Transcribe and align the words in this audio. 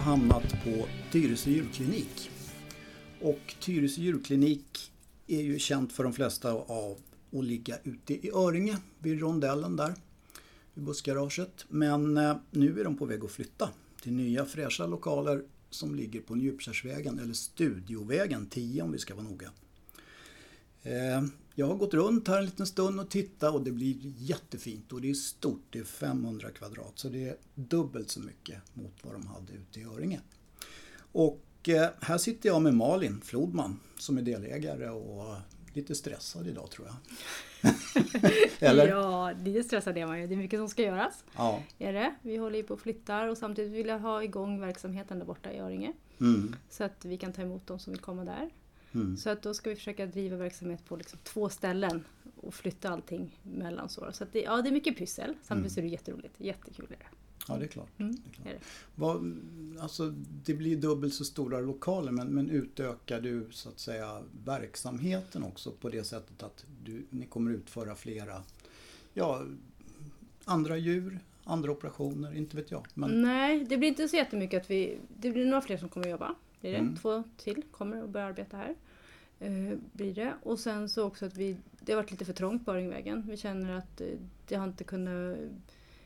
har 0.00 0.12
jag 0.12 0.18
hamnat 0.18 0.64
på 0.64 0.86
Tyresö 1.12 1.50
djurklinik. 1.50 2.30
Och 3.20 3.54
Tyresö 3.60 4.00
djurklinik 4.00 4.92
är 5.26 5.40
ju 5.40 5.58
känt 5.58 5.92
för 5.92 6.04
de 6.04 6.12
flesta 6.12 6.52
av 6.52 6.98
att 7.32 7.44
ligga 7.44 7.78
ute 7.84 8.14
i 8.14 8.30
Öringe 8.34 8.78
vid 8.98 9.20
rondellen 9.20 9.76
där 9.76 9.94
vid 10.74 10.84
bussgaraget. 10.84 11.64
Men 11.68 12.16
eh, 12.16 12.36
nu 12.50 12.80
är 12.80 12.84
de 12.84 12.96
på 12.96 13.04
väg 13.04 13.24
att 13.24 13.30
flytta 13.30 13.70
till 14.02 14.12
nya 14.12 14.44
fräscha 14.44 14.86
lokaler 14.86 15.42
som 15.70 15.94
ligger 15.94 16.20
på 16.20 16.34
Njupkärsvägen 16.34 17.18
eller 17.18 17.34
Studiovägen 17.34 18.46
10 18.46 18.82
om 18.82 18.92
vi 18.92 18.98
ska 18.98 19.14
vara 19.14 19.24
noga. 19.24 19.50
Eh, 20.82 21.22
jag 21.54 21.66
har 21.66 21.74
gått 21.74 21.94
runt 21.94 22.28
här 22.28 22.38
en 22.38 22.44
liten 22.44 22.66
stund 22.66 23.00
och 23.00 23.10
tittat 23.10 23.54
och 23.54 23.62
det 23.62 23.72
blir 23.72 23.96
jättefint 24.16 24.92
och 24.92 25.00
det 25.00 25.10
är 25.10 25.14
stort. 25.14 25.62
Det 25.70 25.78
är 25.78 25.84
500 25.84 26.50
kvadrat 26.50 26.92
så 26.94 27.08
det 27.08 27.28
är 27.28 27.36
dubbelt 27.54 28.10
så 28.10 28.20
mycket 28.20 28.58
mot 28.74 28.94
vad 29.02 29.14
de 29.14 29.26
hade 29.26 29.52
ute 29.52 29.80
i 29.80 29.84
Öringe. 29.84 30.20
Och 31.12 31.68
eh, 31.68 31.88
här 32.00 32.18
sitter 32.18 32.48
jag 32.48 32.62
med 32.62 32.74
Malin 32.74 33.20
Flodman 33.20 33.80
som 33.98 34.18
är 34.18 34.22
delägare 34.22 34.88
och 34.88 35.36
lite 35.72 35.94
stressad 35.94 36.46
idag 36.46 36.70
tror 36.70 36.88
jag. 36.88 36.96
Eller? 38.70 38.88
Ja, 38.88 39.32
lite 39.44 39.62
stressad 39.62 39.98
är 39.98 40.06
man 40.06 40.20
ju. 40.20 40.26
Det 40.26 40.34
är 40.34 40.36
mycket 40.36 40.58
som 40.58 40.68
ska 40.68 40.82
göras. 40.82 41.24
Ja. 41.36 41.62
Är 41.78 41.92
det. 41.92 42.14
Vi 42.22 42.36
håller 42.36 42.56
ju 42.56 42.62
på 42.62 42.74
och 42.74 42.80
flyttar 42.80 43.26
och 43.26 43.38
samtidigt 43.38 43.72
vill 43.72 43.86
jag 43.86 43.98
ha 43.98 44.22
igång 44.22 44.60
verksamheten 44.60 45.18
där 45.18 45.26
borta 45.26 45.52
i 45.52 45.58
Öringe. 45.58 45.92
Mm. 46.20 46.56
Så 46.70 46.84
att 46.84 47.04
vi 47.04 47.16
kan 47.16 47.32
ta 47.32 47.42
emot 47.42 47.66
de 47.66 47.78
som 47.78 47.92
vill 47.92 48.00
komma 48.00 48.24
där. 48.24 48.50
Mm. 48.94 49.16
Så 49.16 49.30
att 49.30 49.42
då 49.42 49.54
ska 49.54 49.70
vi 49.70 49.76
försöka 49.76 50.06
driva 50.06 50.36
verksamhet 50.36 50.84
på 50.84 50.96
liksom 50.96 51.18
två 51.22 51.48
ställen 51.48 52.04
och 52.36 52.54
flytta 52.54 52.88
allting 52.88 53.40
mellan 53.42 53.88
så. 53.88 54.12
Så 54.12 54.24
att 54.24 54.32
det, 54.32 54.42
ja, 54.42 54.62
det 54.62 54.68
är 54.68 54.72
mycket 54.72 54.96
pyssel. 54.96 55.34
Samtidigt 55.42 55.78
är 55.78 55.82
det 55.82 55.88
jätteroligt. 55.88 56.34
Jättekul 56.38 56.84
är 56.84 56.96
det. 56.96 57.06
Ja, 57.48 57.56
det 57.56 57.64
är 57.64 57.68
klart. 57.68 57.98
Mm, 57.98 58.12
Det, 58.12 58.30
är 58.30 58.32
klart. 58.32 58.46
är 58.46 58.52
det. 58.52 58.60
Vad, 58.94 59.38
alltså, 59.80 60.14
det 60.44 60.54
blir 60.54 60.76
dubbelt 60.76 61.14
så 61.14 61.24
stora 61.24 61.60
lokaler 61.60 62.12
men, 62.12 62.28
men 62.28 62.50
utökar 62.50 63.20
du 63.20 63.46
så 63.50 63.68
att 63.68 63.78
säga 63.78 64.22
verksamheten 64.44 65.42
också 65.42 65.70
på 65.70 65.88
det 65.88 66.04
sättet 66.04 66.42
att 66.42 66.64
du, 66.84 67.06
ni 67.10 67.26
kommer 67.26 67.50
utföra 67.50 67.94
flera 67.94 68.42
ja, 69.14 69.42
andra 70.44 70.76
djur, 70.76 71.20
andra 71.44 71.72
operationer, 71.72 72.36
inte 72.36 72.56
vet 72.56 72.70
jag. 72.70 72.86
Men, 72.94 73.22
Nej, 73.22 73.64
det 73.64 73.76
blir 73.76 73.88
inte 73.88 74.08
så 74.08 74.16
jättemycket 74.16 74.62
att 74.62 74.70
vi... 74.70 74.98
Det 75.18 75.30
blir 75.30 75.44
några 75.44 75.60
fler 75.60 75.76
som 75.76 75.88
kommer 75.88 76.06
att 76.06 76.10
jobba. 76.10 76.34
Blir 76.60 76.72
det. 76.72 76.78
Mm. 76.78 76.96
Två 76.96 77.22
till 77.36 77.62
kommer 77.70 78.02
att 78.02 78.10
börja 78.10 78.26
arbeta 78.26 78.56
här. 78.56 78.74
Eh, 79.40 79.78
blir 79.92 80.14
det. 80.14 80.34
Och 80.42 80.58
sen 80.58 80.88
så 80.88 81.04
också 81.04 81.26
att 81.26 81.36
vi... 81.36 81.56
Det 81.80 81.92
har 81.92 81.96
varit 81.96 82.10
lite 82.10 82.24
för 82.24 82.32
trångt 82.32 82.64
på 82.64 82.72
Öringvägen. 82.72 83.26
Vi 83.28 83.36
känner 83.36 83.78
att 83.78 84.00
eh, 84.00 84.06
det 84.48 84.54
har 84.54 84.64
inte 84.64 84.84
kunnat... 84.84 85.38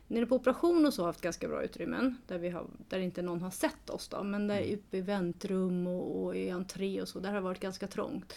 Nere 0.07 0.27
på 0.27 0.37
operation 0.37 0.87
och 0.87 0.95
så 0.95 1.03
har 1.03 1.07
haft 1.07 1.21
ganska 1.21 1.49
bra 1.49 1.63
utrymmen. 1.63 2.17
Där, 2.27 2.39
vi 2.39 2.51
har, 2.51 2.67
där 2.89 2.99
inte 2.99 3.23
någon 3.23 3.43
har 3.43 3.51
sett 3.51 3.91
oss 3.91 4.09
då. 4.09 4.23
Men 4.23 4.47
där 4.47 4.75
uppe 4.75 4.97
i 4.97 5.01
väntrum 5.01 5.87
och, 5.87 6.25
och 6.25 6.37
i 6.37 6.51
entré 6.51 7.03
och 7.03 7.09
så. 7.09 7.21
Där 7.21 7.29
har 7.29 7.35
det 7.35 7.41
varit 7.41 7.61
ganska 7.61 7.87
trångt. 7.87 8.35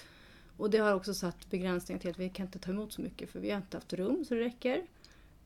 Och 0.58 0.70
det 0.70 0.78
har 0.78 0.94
också 0.94 1.14
satt 1.14 1.50
begränsningar 1.50 2.00
till 2.00 2.10
att 2.10 2.20
vi 2.20 2.30
kan 2.30 2.46
inte 2.46 2.60
ta 2.60 2.72
emot 2.72 2.94
så 2.94 3.02
mycket. 3.02 3.30
För 3.30 3.40
vi 3.40 3.50
har 3.50 3.58
inte 3.58 3.78
haft 3.78 3.94
rum 3.94 4.26
så 4.26 4.34
det 4.34 4.40
räcker. 4.40 4.86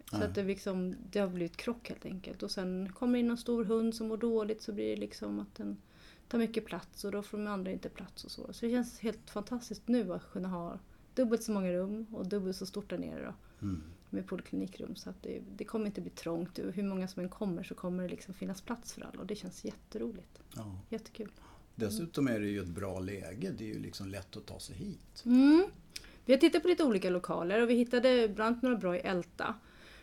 Så 0.09 0.17
Nej. 0.17 0.27
att 0.27 0.35
det, 0.35 0.43
liksom, 0.43 0.95
det 1.11 1.19
har 1.19 1.27
blivit 1.27 1.57
krock 1.57 1.89
helt 1.89 2.05
enkelt. 2.05 2.43
Och 2.43 2.51
sen 2.51 2.93
kommer 2.93 3.19
in 3.19 3.29
en 3.29 3.37
stor 3.37 3.65
hund 3.65 3.95
som 3.95 4.07
mår 4.07 4.17
dåligt 4.17 4.61
så 4.61 4.71
blir 4.71 4.89
det 4.89 4.95
liksom 4.95 5.39
att 5.39 5.55
den 5.55 5.77
tar 6.31 6.37
mycket 6.37 6.65
plats 6.65 7.03
och 7.05 7.11
då 7.11 7.21
får 7.21 7.37
de 7.37 7.47
andra 7.47 7.71
inte 7.71 7.89
plats 7.89 8.23
och 8.23 8.31
så. 8.31 8.53
Så 8.53 8.65
det 8.65 8.71
känns 8.71 8.99
helt 8.99 9.29
fantastiskt 9.29 9.87
nu 9.87 10.13
att 10.13 10.31
kunna 10.31 10.47
ha 10.47 10.79
dubbelt 11.15 11.43
så 11.43 11.51
många 11.51 11.73
rum 11.73 12.05
och 12.11 12.27
dubbelt 12.27 12.57
så 12.57 12.65
stort 12.65 12.89
där 12.89 12.97
nere 12.97 13.25
då. 13.25 13.65
mm, 13.67 13.83
Med 14.09 14.27
poliklinikrum. 14.27 14.95
Så 14.95 15.09
att 15.09 15.23
det, 15.23 15.41
det 15.55 15.63
kommer 15.63 15.85
inte 15.85 16.01
bli 16.01 16.11
trångt. 16.11 16.59
Hur 16.73 16.83
många 16.83 17.07
som 17.07 17.23
än 17.23 17.29
kommer 17.29 17.63
så 17.63 17.75
kommer 17.75 18.03
det 18.03 18.09
liksom 18.09 18.33
finnas 18.33 18.61
plats 18.61 18.93
för 18.93 19.01
alla 19.01 19.19
och 19.19 19.25
det 19.27 19.35
känns 19.35 19.65
jätteroligt. 19.65 20.41
ja. 20.55 20.79
Jättekul. 20.89 21.31
Dessutom 21.75 22.27
är 22.27 22.39
det 22.39 22.47
ju 22.47 22.59
ett 22.61 22.67
bra 22.67 22.99
läge, 22.99 23.51
det 23.57 23.63
är 23.63 23.73
ju 23.73 23.79
liksom 23.79 24.07
lätt 24.07 24.37
att 24.37 24.45
ta 24.45 24.59
sig 24.59 24.75
hit. 24.75 25.23
Mm. 25.25 25.63
Vi 26.25 26.33
har 26.33 26.39
tittat 26.39 26.61
på 26.61 26.67
lite 26.67 26.83
olika 26.83 27.09
lokaler 27.09 27.61
och 27.61 27.69
vi 27.69 27.73
hittade 27.75 28.27
bland 28.27 28.47
annat 28.47 28.63
några 28.63 28.75
bra 28.77 28.95
i 28.95 28.99
Älta. 28.99 29.55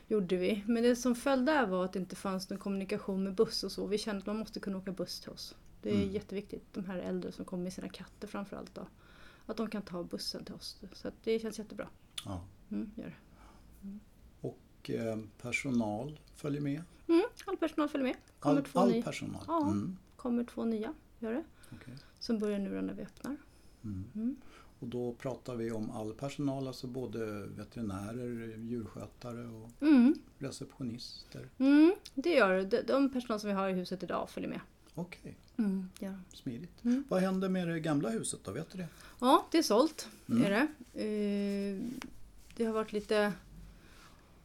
Gjorde 0.06 0.36
vi. 0.36 0.64
Men 0.66 0.82
det 0.82 0.96
som 0.96 1.14
föll 1.14 1.44
där 1.44 1.66
var 1.66 1.84
att 1.84 1.92
det 1.92 1.98
inte 1.98 2.16
fanns 2.16 2.50
någon 2.50 2.58
kommunikation 2.58 3.24
med 3.24 3.34
buss 3.34 3.64
och 3.64 3.72
så. 3.72 3.86
Vi 3.86 3.98
kände 3.98 4.18
att 4.20 4.26
man 4.26 4.36
måste 4.36 4.60
kunna 4.60 4.78
åka 4.78 4.92
buss 4.92 5.20
till 5.20 5.30
oss. 5.30 5.54
Det 5.82 5.90
är 5.90 5.94
Mm. 6.02 6.10
jätteviktigt. 6.10 6.64
De 6.72 6.84
här 6.84 6.98
äldre 6.98 7.32
som 7.32 7.44
kommer 7.44 7.62
med 7.64 7.72
sina 7.72 7.88
katter 7.88 8.28
framförallt 8.28 8.74
då. 8.74 8.86
Att 9.46 9.56
de 9.56 9.70
kan 9.70 9.82
ta 9.82 10.02
bussen 10.04 10.44
till 10.44 10.54
oss. 10.54 10.80
Så 10.92 11.10
det 11.24 11.38
känns 11.38 11.58
jättebra. 11.58 11.88
Ja. 12.24 12.44
Mm, 12.70 12.90
gör 12.96 13.06
det. 13.06 13.98
Och 14.48 14.90
eh, 14.90 15.18
personal 15.42 16.20
följer 16.34 16.60
med. 16.60 16.82
Mm, 17.06 17.22
all 17.46 17.56
personal 17.56 17.88
följer 17.88 18.06
med. 18.06 18.16
Kommer 18.38 18.56
All, 18.56 18.64
två, 18.64 18.78
all 18.80 19.02
personal. 19.02 19.44
Ja. 19.46 19.62
Mm, 19.70 19.96
kommer 20.16 20.44
två 20.44 20.64
nya. 20.64 20.94
Gör 21.18 21.32
det. 21.32 21.44
okej. 21.72 21.94
Som 22.18 22.38
börjar 22.38 22.58
nu 22.58 22.82
när 22.82 22.94
vi 22.94 23.02
öppnar. 23.02 23.36
mm. 23.84 24.04
Mm. 24.14 24.36
Och 24.80 24.88
då 24.88 25.12
pratar 25.14 25.56
vi 25.56 25.70
om 25.72 25.90
all 25.90 26.14
personal, 26.14 26.68
alltså 26.68 26.86
både 26.86 27.46
veterinärer, 27.46 28.56
djurskötare 28.56 29.46
och 29.46 29.70
Mm, 29.82 30.14
receptionister. 30.38 31.48
mm, 31.58 31.94
det 32.14 32.30
gör 32.34 32.50
det. 32.54 32.64
De, 32.64 32.82
de 32.82 33.12
personal 33.12 33.40
som 33.40 33.48
vi 33.48 33.54
har 33.54 33.68
i 33.68 33.72
huset 33.72 34.02
idag 34.02 34.30
följer 34.30 34.50
med. 34.50 34.60
Okej, 35.00 35.36
Mm, 35.56 35.88
de. 35.98 36.24
smidigt. 36.32 36.84
Mm. 36.84 37.04
Vad 37.08 37.20
händer 37.20 37.48
med 37.48 37.68
det 37.68 37.80
gamla 37.80 38.08
huset 38.10 38.40
då? 38.44 38.52
Vet 38.52 38.70
du 38.70 38.78
det? 38.78 38.88
Ja, 39.20 39.46
det 39.50 39.58
är 39.58 39.62
sålt. 39.62 40.08
Mm. 40.28 40.44
Är 40.44 40.50
det. 40.50 40.66
Eh, 41.04 42.00
det 42.56 42.64
har 42.64 42.72
varit 42.72 42.92
lite 42.92 43.32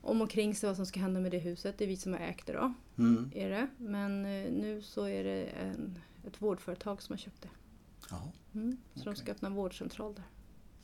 om 0.01 0.21
och 0.21 0.29
kring 0.29 0.55
sig 0.55 0.67
vad 0.67 0.75
som 0.75 0.85
ska 0.85 0.99
hända 0.99 1.19
med 1.19 1.31
det 1.31 1.37
huset. 1.39 1.77
Det 1.77 1.83
är 1.83 1.87
vi 1.87 1.97
som 1.97 2.13
har 2.13 2.19
ägt 2.19 2.45
det 2.47 2.53
då. 2.53 2.73
Mm. 2.97 3.31
Är 3.35 3.49
det. 3.49 3.67
Men 3.77 4.25
eh, 4.25 4.51
nu 4.51 4.81
så 4.81 5.03
är 5.05 5.23
det 5.23 5.43
en, 5.45 5.99
ett 6.27 6.41
vårdföretag 6.41 7.01
som 7.01 7.13
har 7.13 7.17
köpt 7.17 7.41
det. 7.41 7.49
Ja. 8.09 8.31
Mm. 8.53 8.77
Så 8.93 9.03
de 9.03 9.09
Okej. 9.09 9.15
ska 9.15 9.31
öppna 9.31 9.49
vårdcentral 9.49 10.13
där. 10.13 10.23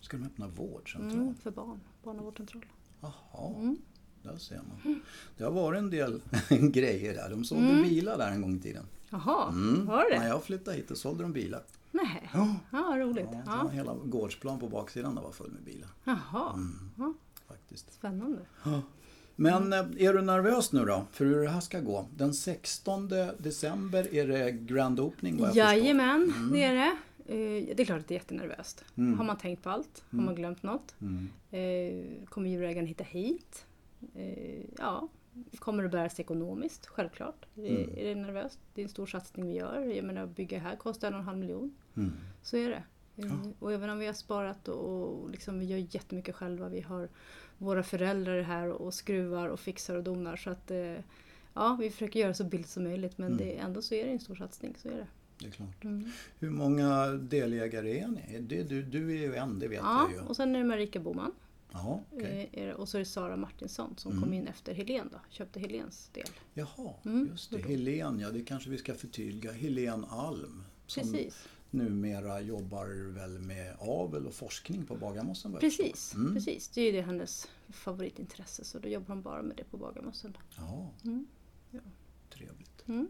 Ska 0.02 0.18
de 0.18 0.26
öppna 0.26 0.48
vårdcentral? 0.48 1.12
Mm, 1.22 1.36
för 1.36 1.52
barn. 1.52 1.80
Barnavårdscentral. 2.04 2.66
Jaha, 3.02 3.54
Mm. 3.58 3.78
där 4.24 4.38
ser 4.38 4.62
man. 4.84 5.02
Det 5.38 5.44
har 5.44 5.52
varit 5.52 5.78
en 5.78 5.90
del 5.90 6.22
grejer 6.72 7.14
där. 7.14 7.30
De 7.30 7.44
sålde 7.44 7.84
bilar 7.84 8.18
där 8.18 8.32
en 8.32 8.42
gång 8.42 8.56
i 8.56 8.60
tiden. 8.60 8.86
Jaha, 9.10 9.50
Mm. 9.50 9.86
var 9.86 10.10
det 10.12 10.20
När 10.20 10.28
jag 10.28 10.44
flyttade 10.44 10.78
hit 10.78 10.92
och 10.92 10.98
sålde 10.98 11.24
de 11.24 11.34
bilar. 11.34 11.64
Nej. 11.92 12.30
Ja. 12.34 12.56
Ja, 12.72 12.78
roligt. 12.98 13.28
Ja, 13.32 13.42
Ja. 13.46 13.68
Hela 13.70 13.96
gårdsplan 14.06 14.60
på 14.60 14.68
baksidan 14.68 15.16
var 15.16 15.32
full 15.32 15.52
med 15.52 15.64
bilar. 15.64 15.90
Jaha, 16.04 16.54
Mm. 16.54 16.90
ja, 16.98 17.14
Faktiskt. 17.48 17.94
spännande. 17.94 18.40
Men 19.36 19.74
eh, 19.74 19.80
är 19.80 20.14
du 20.14 20.22
nervös 20.22 20.72
nu 20.72 20.86
då 20.86 21.06
för 21.12 21.26
hur 21.26 21.44
det 21.44 21.50
här 21.50 21.60
ska 21.60 21.80
gå? 21.80 22.06
Den 22.16 22.34
16 22.34 23.10
december 23.38 24.14
är 24.16 24.28
det 24.28 24.52
grand 24.52 25.00
opening 25.00 25.38
vad 25.38 25.42
jag 25.42 25.54
förstår. 25.56 25.64
Jajamän, 25.84 26.34
Mm. 26.38 26.52
det 26.52 26.64
är 26.64 26.74
det. 26.76 26.98
Eh, 27.34 27.76
Det 27.76 27.84
är 27.84 27.86
klart 27.86 28.00
att 28.00 28.08
det 28.08 28.14
är 28.14 28.20
jättenervöst. 28.20 28.84
Mm. 28.96 29.18
Har 29.18 29.26
man 29.26 29.38
tänkt 29.38 29.64
på 29.64 29.70
allt? 29.70 30.04
Har 30.10 30.14
Mm. 30.16 30.26
man 30.26 30.36
glömt 30.36 30.64
något? 30.64 30.96
Mm. 31.02 31.30
Eh, 31.52 32.26
kommer 32.30 32.50
djurägaren 32.50 32.88
hitta 32.88 33.04
hit? 33.04 33.66
Ja, 34.78 35.08
kommer 35.60 35.84
det 35.84 35.90
bäras 35.90 36.20
ekonomiskt? 36.20 36.86
Självklart. 36.88 37.46
Mm. 37.58 37.90
är 37.98 38.04
det 38.06 38.16
nervöst? 38.16 38.60
Det 38.74 38.82
är 38.82 38.84
en 38.84 38.90
stor 38.90 39.06
satsning 39.06 39.48
vi 39.48 39.54
gör. 39.56 39.82
Jag 39.82 40.06
menar, 40.06 40.24
att 40.24 40.36
bygga 40.36 40.60
här 40.60 40.76
kostar 40.76 41.08
en 41.08 41.14
och 41.14 41.20
en 41.20 41.26
halv 41.26 41.38
miljon. 41.38 41.76
Mm. 41.98 42.12
Så 42.42 42.58
är 42.58 42.70
det. 42.70 42.76
Eh, 42.76 42.84
Ja. 43.22 43.52
Och 43.60 43.74
även 43.74 43.90
om 43.90 44.00
vi 44.00 44.06
har 44.06 44.14
sparat 44.14 44.68
och, 44.68 45.24
och 45.24 45.30
liksom, 45.30 45.60
vi 45.60 45.66
gör 45.66 45.78
jättemycket 45.78 46.36
själva. 46.36 46.70
Vi 46.70 46.82
har 46.82 47.10
våra 47.58 47.84
föräldrar 47.84 48.42
här 48.42 48.70
och 48.70 48.94
skruvar 48.94 49.48
och 49.48 49.60
fixar 49.60 49.96
och 49.96 50.04
donar. 50.04 50.36
Så 50.36 50.50
att 50.50 50.72
eh, 50.72 50.96
ja, 51.54 51.78
vi 51.80 51.90
försöker 51.90 52.20
göra 52.20 52.34
så 52.34 52.44
billigt 52.44 52.70
som 52.70 52.84
möjligt. 52.84 53.18
Men 53.18 53.28
Mm. 53.28 53.38
det, 53.38 53.58
ändå 53.58 53.82
så 53.82 53.96
är 53.96 54.06
det 54.06 54.12
en 54.12 54.20
stor 54.20 54.36
satsning. 54.36 54.76
Så 54.78 54.88
är 54.88 54.92
det. 54.96 55.08
Det 55.40 55.48
är 55.48 55.52
klart. 55.52 55.84
Mm. 55.84 56.12
Hur 56.40 56.50
många 56.50 57.06
delägare 57.08 58.00
är 58.00 58.08
ni? 58.08 58.40
Det, 58.40 58.64
du, 58.64 58.84
du 58.84 59.10
är 59.12 59.18
ju 59.28 59.36
en, 59.36 59.60
det 59.60 59.68
vet 59.68 59.80
Ja, 59.84 60.08
jag 60.12 60.22
ju. 60.22 60.28
och 60.28 60.36
sen 60.36 60.56
är 60.56 60.60
det 60.60 60.66
Marika 60.66 61.00
Boman. 61.00 61.32
Jaha, 61.72 62.00
okej. 62.12 62.50
Eh, 62.54 62.70
Och 62.72 62.90
så 62.90 62.98
är 62.98 63.00
det 63.00 63.06
Sara 63.06 63.38
Martinsson 63.38 63.94
som 63.98 64.12
Mm. 64.12 64.24
kom 64.24 64.34
in 64.34 64.48
efter 64.48 64.74
Helen 64.74 65.10
då. 65.12 65.20
Köpte 65.30 65.60
Helens 65.60 66.10
del. 66.14 66.28
Jaha, 66.54 66.94
Mm, 67.06 67.28
just 67.32 67.52
det. 67.52 67.58
Helen, 67.58 68.20
ja 68.20 68.30
det 68.32 68.42
kanske 68.42 68.70
vi 68.70 68.78
ska 68.78 68.94
förtydliga. 68.94 69.52
Helen 69.52 70.06
Alm. 70.10 70.64
Som 70.88 71.04
Precis. 71.04 71.48
numera 71.72 72.42
jobbar 72.42 73.14
väl 73.14 73.40
med 73.40 73.76
avel 73.80 74.26
och 74.28 74.34
forskning 74.34 74.86
på 74.86 74.96
Bagarmossen 74.96 75.56
Precis. 75.60 76.14
Mm. 76.16 76.34
precis. 76.34 76.68
Det 76.70 76.82
är 76.82 76.86
ju 76.86 76.92
det 76.92 77.02
hennes 77.02 77.48
favoritintresse 77.70 78.64
så 78.66 78.80
då 78.80 78.88
jobbar 78.90 79.08
hon 79.16 79.22
bara 79.22 79.42
med 79.42 79.58
det 79.58 79.64
på 79.64 79.78
Bagarmossen. 79.78 80.38
Ja, 80.58 80.92
Mm. 81.04 81.28
Ja. 81.72 81.80
trevligt. 82.30 82.88
Mm. 82.88 83.08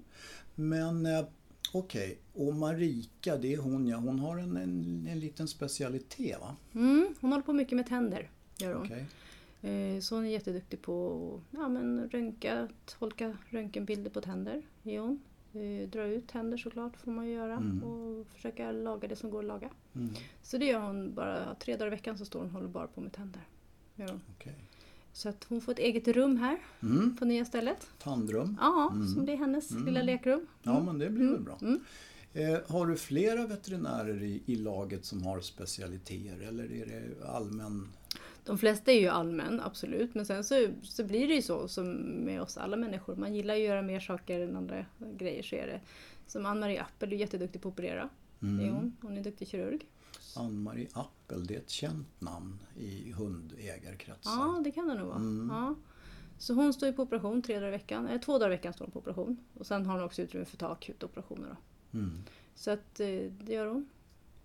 Men 0.56 1.06
eh, 1.06 1.26
okej, 1.74 2.20
och 2.34 2.54
Marika, 2.56 3.38
det 3.38 3.54
är 3.54 3.58
hon 3.58 3.88
ja. 3.88 3.98
Hon 3.98 4.20
har 4.20 4.38
en, 4.38 4.58
en, 4.58 5.08
en 5.10 5.20
liten 5.20 5.48
specialitet 5.48 6.40
va? 6.40 6.56
Mm, 6.74 7.16
hon 7.22 7.32
håller 7.32 7.44
på 7.44 7.54
mycket 7.54 7.76
med 7.76 7.88
tänder. 7.88 8.32
Gör 8.62 8.74
hon. 8.74 8.88
Eh, 9.62 10.00
Så 10.02 10.16
hon 10.16 10.26
är 10.26 10.30
jätteduktig 10.30 10.82
på 10.82 11.16
att 11.52 11.60
ja, 11.60 11.70
men 11.70 12.10
röntga, 12.10 12.68
tolka 13.00 13.38
röntgenbilder 13.50 14.10
på 14.12 14.22
tänder. 14.22 14.62
Är 14.84 15.00
hon. 15.00 15.20
Eh, 15.54 15.90
Dra 15.90 16.04
ut 16.06 16.28
tänder 16.28 16.58
såklart 16.58 16.98
får 16.98 17.12
man 17.12 17.30
göra 17.30 17.54
Mm. 17.58 17.84
och 17.84 18.28
försöka 18.28 18.72
laga 18.72 19.08
det 19.08 19.16
som 19.16 19.30
går 19.30 19.40
att 19.40 19.46
laga. 19.46 19.70
Mm. 19.96 20.10
Så 20.44 20.58
det 20.58 20.66
gör 20.66 20.80
hon 20.80 21.14
bara 21.14 21.56
tre 21.56 21.76
dagar 21.78 21.88
i 21.88 21.90
veckan 21.90 22.18
så 22.18 22.26
står 22.26 22.40
hon 22.40 22.48
och 22.48 22.54
håller 22.54 22.68
bara 22.68 22.88
på 22.88 23.02
med 23.02 23.12
tänder. 23.14 23.42
Gör 23.96 24.20
okej. 24.38 24.56
Så 25.14 25.30
att 25.30 25.44
hon 25.44 25.62
får 25.62 25.72
ett 25.72 25.80
eget 25.80 26.08
rum 26.08 26.38
här 26.38 26.58
Mm. 26.84 27.18
på 27.18 27.26
nya 27.26 27.46
stället. 27.46 27.88
Tandrum. 28.00 28.58
Ja, 28.62 28.94
som 29.16 29.24
blir 29.24 29.36
hennes 29.38 29.72
lilla 29.72 30.02
lekrum. 30.02 30.48
Ja, 30.64 30.84
men 30.84 30.98
det 31.00 31.10
blir 31.10 31.32
väl 31.32 31.42
bra. 31.42 31.58
Mm. 31.62 31.80
Eh, 32.34 32.60
har 32.68 32.88
du 32.88 32.96
flera 32.98 33.48
veterinärer 33.48 34.24
i, 34.24 34.42
i 34.46 34.56
laget 34.56 35.06
som 35.06 35.24
har 35.24 35.40
specialiteter 35.42 36.48
eller 36.48 36.72
är 36.72 36.86
det 36.86 37.28
allmän? 37.28 37.88
De 38.50 38.57
flesta 38.57 38.92
är 38.92 39.00
ju 39.00 39.07
allmän, 39.07 39.60
absolut. 39.60 40.16
Men 40.16 40.25
sen 40.25 40.44
så, 40.44 40.68
så 40.84 41.04
blir 41.04 41.28
det 41.28 41.34
ju 41.34 41.42
så 41.42 41.68
som 41.68 41.92
med 42.01 42.42
oss 42.42 42.57
alla 42.57 42.78
människor. 42.78 43.16
Man 43.16 43.36
gillar 43.36 43.56
ju 43.56 43.62
att 43.62 43.69
göra 43.69 43.81
mer 43.81 44.00
saker 44.00 44.40
än 44.40 44.56
andra 44.56 44.86
grejer. 45.18 45.44
Så 45.44 45.56
är 45.56 45.68
det. 45.68 45.81
Som 46.28 46.46
Ann-Marie 46.46 46.81
Appel 46.81 47.13
är 47.13 47.18
jätteduktig 47.18 47.62
på 47.62 47.69
att 47.69 47.74
operera. 47.74 48.10
Det 48.40 48.48
är 48.48 48.72
hon. 48.72 48.96
Hon 49.01 49.18
är 49.18 49.24
duktig 49.24 49.48
kirurg. 49.48 49.88
Ann-Marie 50.36 50.88
Appel, 50.94 51.46
det 51.46 51.56
är 51.56 51.60
ett 51.60 51.69
känt 51.69 52.22
namn 52.22 52.60
i 52.78 53.12
hundägarkretsar. 53.12 54.31
Ja, 54.31 54.62
det 54.63 54.72
kan 54.72 54.88
det 54.88 54.96
nog 54.96 55.07
vara. 55.07 55.22
Ja. 55.50 55.75
Så 56.38 56.54
hon 56.54 56.74
står 56.74 56.88
ju 56.90 56.94
på 56.94 57.04
operation 57.04 57.42
tre 57.42 57.56
dagar 57.56 57.68
i 57.68 57.72
veckan. 57.72 58.07
Eh, 58.07 58.22
två 58.22 58.38
dagar 58.38 58.51
i 58.51 58.56
veckan 58.56 58.74
står 58.74 58.86
hon 58.86 58.92
på 58.92 59.00
operation. 59.00 59.38
Och 59.54 59.66
sen 59.66 59.86
har 59.86 59.94
hon 59.94 60.04
också 60.04 60.22
utrymme 60.22 60.46
för 60.46 60.56
att 60.56 60.60
ta 60.60 60.68
akuta 60.68 61.06
operationer. 61.06 61.48
Då. 61.92 62.00
Mm. 62.00 62.24
Så 62.56 62.72
att 62.72 63.00
eh, 63.00 63.07
det 63.42 63.54
gör 63.54 63.66
hon. 63.66 63.90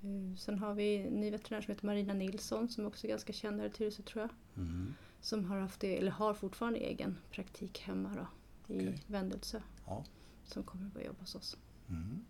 Eh, 0.05 0.37
Sen 0.37 0.59
har 0.59 0.75
vi 0.75 0.97
en 0.97 1.21
ny 1.21 1.31
veterinär 1.31 1.62
som 1.62 1.73
heter 1.75 1.87
Marina 1.87 2.15
Nilsson 2.15 2.69
som 2.69 2.87
också 2.87 3.06
är 3.06 3.09
ganska 3.09 3.33
känd 3.33 3.61
här 3.61 3.67
i 3.67 3.71
Tyresö 3.71 4.03
tror 4.03 4.23
jag. 4.23 4.31
Mm. 4.65 4.95
Som 5.21 5.45
har 5.45 5.59
haft, 5.59 5.85
eller 5.85 6.11
har 6.11 6.35
fortfarande 6.35 6.79
egen 6.79 7.17
praktik 7.31 7.81
hemma 7.81 8.11
då, 8.17 8.27
i 8.75 8.79
Okej. 8.79 9.03
Vändelsö. 9.06 9.61
Ja. 9.87 10.05
Som 10.45 10.62
kommer 10.62 10.87
att 10.87 10.93
börja 10.93 11.06
jobba 11.06 11.21
hos 11.21 11.35
oss. 11.35 11.56
Mm. 11.89 12.25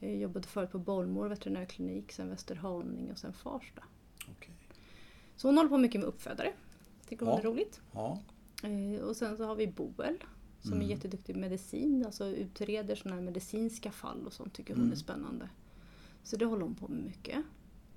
Jag 0.00 0.16
jobbade 0.16 0.46
förut 0.48 0.70
på 0.72 0.78
Bollmor 0.78 1.28
veterinärklinik, 1.28 2.12
sen 2.12 2.28
Västerhaninge 2.30 3.12
och 3.12 3.18
sen 3.18 3.32
Farsta. 3.32 3.84
Okej. 4.36 4.54
Så 5.36 5.48
hon 5.48 5.56
håller 5.56 5.70
på 5.70 5.78
mycket 5.78 6.00
med 6.00 6.08
uppfödare. 6.08 6.52
Tycker 7.08 7.26
hon 7.26 7.34
Ja. 7.34 7.40
är 7.40 7.44
roligt. 7.44 7.80
Ja. 7.92 8.18
Eh, 8.62 9.00
Och 9.04 9.16
sen 9.16 9.36
så 9.36 9.44
har 9.44 9.54
vi 9.54 9.66
Boel 9.66 10.24
som 10.60 10.72
Mm. 10.72 10.84
är 10.86 10.90
jätteduktig 10.90 11.36
i 11.36 11.38
medicin, 11.38 12.06
alltså 12.06 12.26
utreder 12.26 12.94
sådana 12.94 13.16
här 13.16 13.22
medicinska 13.22 13.92
fall 13.92 14.26
och 14.26 14.32
sånt 14.32 14.54
tycker 14.54 14.72
hon 14.74 14.82
Mm. 14.82 14.92
är 14.92 14.96
spännande. 14.96 15.48
Så 16.26 16.36
det 16.36 16.44
håller 16.44 16.62
hon 16.62 16.74
på 16.74 16.88
med 16.88 17.04
mycket. 17.04 17.36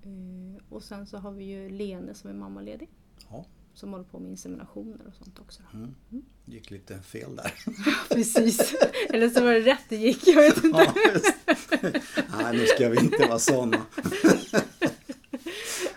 Eh, 0.04 0.62
Och 0.70 0.84
sen 0.84 1.08
så 1.08 1.18
har 1.18 1.31
vi 1.31 1.44
ju 1.44 1.70
Lene 1.70 2.14
som 2.14 2.30
är 2.30 2.34
mammaledig 2.34 2.90
ja. 3.30 3.46
som 3.74 3.92
håller 3.92 4.04
på 4.06 4.20
med 4.20 4.31
inseminationer 4.31 5.08
och 5.08 5.14
sånt 5.16 5.40
också. 5.40 5.62
Då. 5.72 5.78
Mm. 5.78 5.96
gick 6.46 6.72
lite 6.72 7.00
fel 7.02 7.36
där. 7.36 7.54
Precis. 8.16 8.76
Eller 9.10 9.30
så 9.30 9.44
var 9.44 9.52
det 9.54 9.60
rätt 9.60 9.86
det 9.90 9.96
gick, 9.98 10.28
jag 10.28 10.36
vet 10.42 10.58
inte. 10.64 10.78
Ja. 10.86 10.94
Nej, 12.42 12.58
nu 12.58 12.66
ska 12.66 12.90
vi 12.90 13.00
inte 13.00 13.26
vara 13.28 13.40
sådana. 13.40 13.78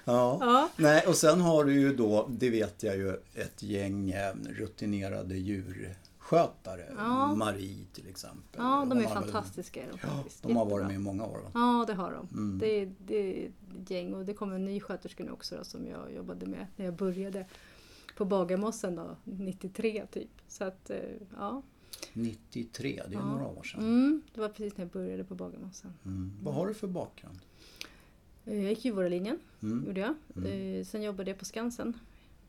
Ja. 0.05 0.39
Ja. 0.41 0.69
Nej, 0.77 1.05
och 1.09 1.17
sen 1.17 1.41
har 1.41 1.65
du 1.65 1.81
ju 1.81 1.95
då, 1.97 2.27
det 2.31 2.51
vet 2.51 2.83
jag 2.83 2.97
ju, 2.97 3.11
ett 3.35 3.63
gäng 3.63 4.11
eh, 4.11 4.35
rutinerade 4.51 5.35
djurskötare. 5.37 6.93
Ja. 6.97 7.35
Marie 7.35 7.85
till 7.93 8.09
exempel. 8.09 8.43
Ja, 8.63 8.87
de 8.89 8.99
är 8.99 9.03
väl- 9.03 9.13
fantastiska. 9.13 9.83
är 9.85 9.91
De, 9.91 9.99
faktiskt. 9.99 10.43
de 10.43 10.57
har 10.57 10.65
varit 10.65 10.87
med 10.87 10.95
i 10.95 10.99
många 10.99 11.25
år 11.27 11.39
va? 11.45 11.51
Ja, 11.55 11.85
det 11.87 11.95
har 11.95 12.13
de. 12.13 12.29
Mm. 12.39 12.59
Det, 12.59 12.67
är- 12.81 12.93
det 13.07 13.45
är 13.45 13.49
ett 13.83 13.91
gäng 13.91 14.15
och 14.15 14.25
det 14.25 14.35
kommer 14.35 14.55
en 14.55 14.65
ny 14.65 14.81
sköterska 14.81 15.25
nu 15.25 15.31
också 15.31 15.57
då, 15.57 15.65
som 15.65 15.87
jag 15.87 16.13
jobbade 16.15 16.47
med 16.47 16.67
när 16.77 16.85
jag 16.85 16.95
började 16.95 17.47
på 18.17 18.25
Bagarmossen 18.25 18.97
då, 18.97 19.17
93 19.25 20.07
typ. 20.13 20.31
Så 20.49 20.65
att, 20.65 20.91
eh, 20.91 20.97
ja. 21.39 21.63
93, 22.13 23.03
det 23.09 23.15
är 23.15 23.19
Ja. 23.19 23.25
några 23.27 23.47
år 23.47 23.63
sedan. 23.63 23.81
Mm, 23.81 24.23
det 24.35 24.41
var 24.41 24.49
precis 24.49 24.77
när 24.77 24.85
jag 24.85 24.93
började 24.93 25.25
på 25.25 25.35
Bagarmossen. 25.35 25.93
Mm. 26.05 26.33
Vad 26.43 26.55
har 26.55 26.67
du 26.67 26.75
för 26.75 26.87
bakgrund? 26.87 27.39
Eh, 28.45 28.55
Jag 28.63 28.71
gick 28.71 28.85
ju 28.85 29.09
linjen 29.09 29.39
Mm. 29.63 29.87
gjorde 29.87 30.01
jag. 30.01 30.15
Eh, 30.47 30.85
Sen 30.85 31.03
jobbade 31.03 31.31
jag 31.31 31.39
på 31.39 31.45
Skansen 31.45 31.99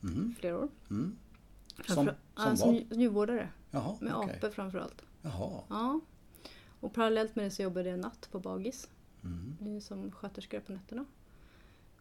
Mm. 0.03 0.35
flera 0.39 0.57
år. 0.59 0.69
Mm. 0.89 1.15
Som, 1.87 2.09
som 2.35 2.57
som 2.57 2.67
vad? 2.69 2.75
dju- 2.75 2.99
djurvårdare. 2.99 3.49
Jaha, 3.71 3.97
Med 4.01 4.15
okej. 4.15 4.35
apor 4.37 4.49
framförallt. 4.49 5.01
Jaha. 5.21 5.61
Ja. 5.69 5.99
Och 6.79 6.93
parallellt 6.93 7.35
med 7.35 7.45
det 7.45 7.51
så 7.51 7.61
jobbade 7.61 7.89
jag 7.89 7.99
natt 7.99 8.29
på 8.31 8.39
Bagis. 8.39 8.89
Mm. 9.23 9.75
eh, 9.75 9.81
Som 9.81 10.11
sköterska 10.11 10.61
på 10.61 10.71
nätterna. 10.73 11.05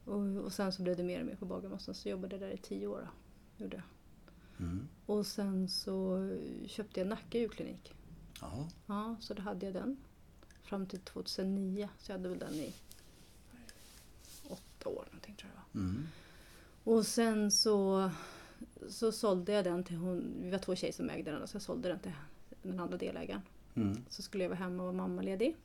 Och, 0.04 0.20
och 0.36 0.52
sen 0.52 0.72
så 0.72 0.82
blev 0.82 0.96
det 0.96 1.02
mer 1.02 1.20
och 1.20 1.26
mer 1.26 1.36
på 1.36 1.44
Bagarmossen. 1.46 1.94
Så 1.94 2.08
jobbade 2.08 2.34
jag 2.36 2.40
där 2.40 2.50
i 2.54 2.58
tio 2.58 2.86
år. 2.86 3.08
Gjorde 3.56 3.76
jag. 3.76 3.84
Mm. 4.66 4.88
Och 5.06 5.26
sen 5.26 5.68
så 5.68 6.18
köpte 6.66 7.00
jag 7.00 7.06
Nacka 7.08 7.38
djurklinik. 7.38 7.94
Ja, 8.86 9.16
så 9.20 9.34
då 9.34 9.42
hade 9.42 9.66
jag 9.66 9.74
den. 9.74 9.96
Fram 10.62 10.86
till 10.86 11.00
2009. 11.00 11.88
Så 11.98 12.12
jag 12.12 12.18
hade 12.18 12.28
väl 12.28 12.38
den 12.38 12.54
i 12.54 12.74
åtta 14.82 14.90
år 14.90 15.04
någonting 15.06 15.34
tror 15.34 15.50
jag 15.54 15.62
det 15.72 15.78
var. 15.78 15.84
Mm. 15.88 16.06
Och 16.84 17.06
sen 17.06 17.50
så, 17.50 18.10
så 18.88 19.12
sålde 19.12 19.52
jag 19.52 19.64
den 19.64 19.84
till 19.84 19.96
hon, 19.96 20.34
vi 20.40 20.50
var 20.50 20.58
två 20.58 20.74
tjejer 20.74 20.92
som 20.92 21.10
ägde 21.10 21.30
den, 21.30 21.48
så 21.48 21.54
jag 21.54 21.62
sålde 21.62 21.88
den 21.88 21.98
till 21.98 22.12
den 22.62 22.80
andra 22.80 22.96
delägaren. 22.96 23.42
Mm. 23.74 24.04
Så 24.08 24.22
skulle 24.22 24.44
jag 24.44 24.48
vara 24.48 24.58
hemma 24.58 24.82
och 24.82 24.86
vara 24.86 24.92
mammaledig. 24.96 25.56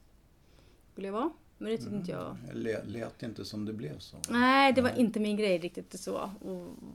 Skulle 0.92 1.08
jag 1.08 1.14
vara. 1.14 1.30
Men 1.58 1.72
det 1.72 1.78
tyckte 1.78 1.96
inte 1.96 2.12
jag. 2.12 2.38
Le- 2.54 2.84
Lät 2.84 3.24
inte 3.24 3.46
som 3.46 3.66
det 3.66 3.74
blev 3.74 4.00
så. 4.00 4.18
Nej, 4.30 4.74
det 4.74 4.82
var 4.82 4.90
Nej. 4.90 5.00
inte 5.00 5.20
min 5.20 5.38
grej 5.38 5.58
riktigt 5.58 6.00
så. 6.00 6.18
Att 6.18 6.42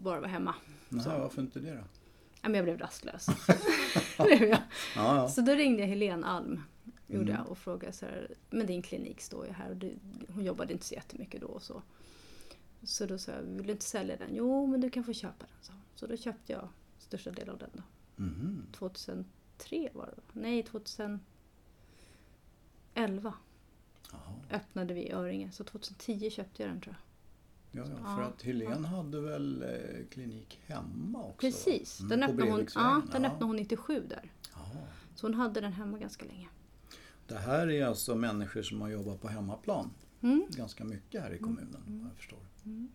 bara 0.03 0.21
vara 0.21 0.31
hemma. 0.31 0.55
Nej, 0.89 1.05
så. 1.05 1.11
varför 1.11 1.41
inte 1.43 1.61
det 1.61 1.71
då? 1.71 1.81
Ja, 2.43 2.49
men 2.49 2.55
jag 2.55 2.65
blev 2.65 2.79
rastlös. 2.79 3.27
Blev 4.19 4.43
jag. 4.43 4.59
Ja, 4.97 5.17
ja. 5.17 5.29
Så 5.29 5.41
då 5.41 5.53
ringde 5.53 5.83
jag 5.83 5.89
Helene 5.89 6.27
Alm 6.27 6.61
gjorde 7.13 7.33
Mm. 7.33 7.43
jag, 7.43 7.51
och 7.51 7.59
frågade 7.59 7.93
så 7.93 8.07
här, 8.07 8.29
men 8.51 8.67
din 8.67 8.83
klinik 8.83 9.21
står 9.21 9.47
ju 9.47 9.53
här 9.53 9.71
och 9.71 9.77
det, 9.77 9.93
hon 10.29 10.45
jobbade 10.45 10.73
inte 10.73 10.85
så 10.85 10.95
jättemycket 10.95 11.41
då 11.41 11.47
och 11.47 11.63
så. 11.63 11.83
Så 12.83 13.07
då 13.07 13.19
sa 13.19 13.33
jag, 13.33 13.43
vill 13.43 13.67
du 13.67 13.73
inte 13.73 13.85
sälja 13.85 14.17
den? 14.17 14.29
Jo, 14.35 14.67
men 14.67 14.81
du 14.81 14.91
kan 14.91 15.05
få 15.05 15.13
köpa 15.13 15.39
den. 15.47 15.57
Så, 15.63 15.73
så 15.95 16.07
då 16.07 16.17
köpte 16.17 16.53
jag 16.53 16.69
största 16.99 17.31
delen 17.31 17.51
av 17.55 17.59
den 17.59 17.71
då. 17.73 17.83
Mhm. 18.23 18.67
2003 18.73 19.25
var 19.95 20.07
det? 20.07 20.41
Nej, 20.41 20.63
2011 20.63 21.21
Jaha. 22.95 23.35
öppnade 24.51 24.95
vi 24.95 25.01
i 25.01 25.13
Öringe. 25.13 25.53
Så 25.53 25.65
2010 25.65 26.31
köpte 26.31 26.63
jag 26.63 26.71
den 26.73 26.81
tror 26.81 26.95
jag. 26.95 27.03
Ja, 27.87 27.91
ja, 27.91 27.97
för 28.17 28.23
Ja, 28.23 28.29
att 28.29 28.43
Helene 28.43 28.89
hade 28.89 29.21
väl 29.21 29.63
eh, 29.63 30.07
klinik 30.11 30.61
hemma 30.67 31.23
också? 31.25 31.39
Precis, 31.39 31.99
den, 31.99 32.23
Mm, 32.23 32.37
på 32.37 32.43
öppnade 32.43 32.51
hon, 32.53 32.67
ja, 32.75 33.03
den 33.13 33.23
Ja. 33.23 33.29
öppnade 33.29 33.45
hon 33.45 33.57
97 33.57 34.03
där. 34.09 34.33
Så 35.15 35.27
hon 35.27 35.35
hade 35.35 35.61
den 35.61 35.73
hemma 35.73 35.99
ganska 35.99 36.25
länge. 36.25 36.49
Det 37.33 37.39
här 37.39 37.71
är 37.71 37.85
alltså 37.87 38.15
människor 38.15 38.63
som 38.63 38.81
har 38.81 38.89
jobbat 38.89 39.21
på 39.21 39.29
hemmaplan 39.29 39.91
Mm. 40.21 40.47
ganska 40.49 40.85
mycket 40.85 41.23
här 41.23 41.35
i 41.35 41.39
kommunen, 41.39 41.83
vad 41.87 42.11
jag 42.11 42.17
förstår. 42.17 42.39
Mm. 42.65 42.89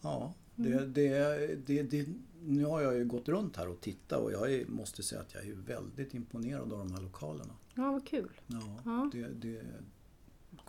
Ja, 0.00 0.34
det, 0.54 0.86
det, 0.86 1.66
det, 1.66 1.82
det, 1.82 2.08
nu 2.42 2.64
har 2.64 2.80
jag 2.80 2.94
ju 2.96 3.04
gått 3.04 3.28
runt 3.28 3.56
här 3.56 3.68
och 3.68 3.80
tittat 3.80 4.20
och 4.20 4.32
jag 4.32 4.52
är, 4.54 4.66
måste 4.66 5.02
säga 5.02 5.20
att 5.20 5.34
jag 5.34 5.46
är 5.46 5.54
väldigt 5.54 6.14
imponerad 6.14 6.72
av 6.72 6.78
de 6.78 6.92
här 6.92 7.00
lokalerna. 7.02 7.52
Ja, 7.74 7.92
vad 7.92 8.06
kul. 8.06 8.30
Ja, 8.46 8.76
Ja. 8.84 9.10
Det, 9.12 9.28
det 9.28 9.62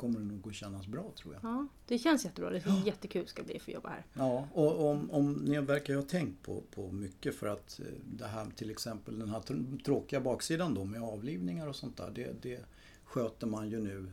kommer 0.02 0.20
nog 0.20 0.48
att 0.48 0.56
kännas 0.56 0.88
bra 0.88 1.12
tror 1.18 1.34
jag. 1.34 1.44
Ja, 1.44 1.68
det 1.88 1.98
känns 1.98 2.26
jättebra. 2.26 2.50
Det 2.50 2.58
är 2.66 2.86
jättekul 2.88 3.28
ska 3.28 3.42
det 3.42 3.46
bli 3.46 3.60
för 3.60 3.72
att 3.72 3.76
jobba 3.76 3.90
här. 3.90 4.06
Ja, 4.14 4.48
och 4.54 4.90
om, 4.92 5.12
om 5.12 5.34
ni 5.34 5.62
verkar 5.62 5.96
ha 5.96 6.02
tänkt 6.02 6.44
på, 6.44 6.64
på 6.76 6.92
mycket 6.92 7.36
för 7.36 7.48
att 7.48 7.80
eh, 7.80 7.86
det 8.18 8.28
här 8.28 8.48
till 8.56 8.70
exempel 8.72 9.20
den 9.20 9.30
här 9.30 9.40
tr- 9.40 9.84
tråkiga 9.84 10.22
baksidan 10.22 10.74
då 10.74 10.84
med 10.86 11.02
avlivningar 11.04 11.68
och 11.68 11.76
sånt 11.76 11.98
där. 11.98 12.12
Det, 12.16 12.42
det 12.42 12.60
sköter 13.04 13.48
man 13.48 13.70
ju 13.70 13.80
nu 13.82 14.08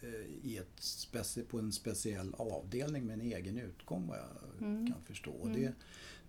eh, 0.00 0.48
i 0.50 0.56
ett 0.56 0.76
speci- 0.80 1.44
på 1.44 1.58
en 1.58 1.72
speciell 1.72 2.34
avdelning 2.38 3.06
med 3.06 3.14
en 3.14 3.20
egen 3.32 3.58
utgång 3.58 4.06
vad 4.06 4.18
jag 4.18 4.24
Mm. 4.68 4.86
kan 4.92 5.02
förstå. 5.04 5.30
Och 5.30 5.48
det, 5.50 5.72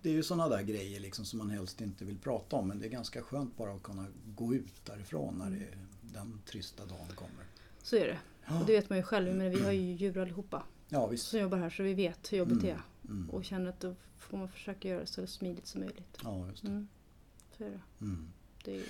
det 0.02 0.08
är 0.10 0.12
ju 0.12 0.22
sådana 0.22 0.48
där 0.48 0.62
grejer 0.62 1.00
liksom 1.00 1.24
som 1.24 1.38
man 1.38 1.50
helst 1.50 1.80
inte 1.80 2.04
vill 2.04 2.18
prata 2.18 2.56
om 2.56 2.68
men 2.68 2.78
det 2.78 2.86
är 2.86 2.90
ganska 2.90 3.22
skönt 3.22 3.56
bara 3.56 3.72
att 3.72 3.82
kunna 3.82 4.06
gå 4.36 4.54
ut 4.54 4.84
därifrån 4.84 5.34
när 5.38 5.50
det, 5.50 5.66
den 6.14 6.40
trista 6.46 6.86
dagen 6.86 7.08
kommer. 7.14 7.44
Så 7.82 7.96
är 7.96 8.06
det. 8.06 8.18
Och 8.60 8.66
det 8.66 8.72
vet 8.72 8.88
man 8.90 8.98
ju 8.98 9.02
själv. 9.04 9.34
Men 9.36 9.50
vi 9.50 9.62
har 9.64 9.72
ju 9.72 9.92
djur 9.92 10.18
allihopa 10.18 10.62
Ja 10.88 11.06
visst. 11.06 11.28
som 11.28 11.40
jobbar 11.40 11.58
här 11.58 11.70
så 11.70 11.82
vi 11.82 11.94
vet 11.94 12.32
hur 12.32 12.38
jobbigt 12.38 12.60
det 12.62 12.70
är. 12.70 12.80
Mm. 13.08 13.30
Och 13.30 13.44
känner 13.44 13.68
att 13.70 13.80
då 13.80 13.94
får 14.18 14.38
man 14.38 14.48
försöka 14.48 14.88
göra 14.88 15.00
det 15.00 15.06
så 15.06 15.26
smidigt 15.26 15.66
som 15.66 15.80
möjligt. 15.80 16.18
Ja, 16.24 16.46
just 16.50 16.62
det. 16.62 16.68
Mm. 16.68 16.88
Så 17.58 17.64
är 17.64 17.70
det. 17.70 17.80
Mm. 18.00 18.28
Det 18.64 18.82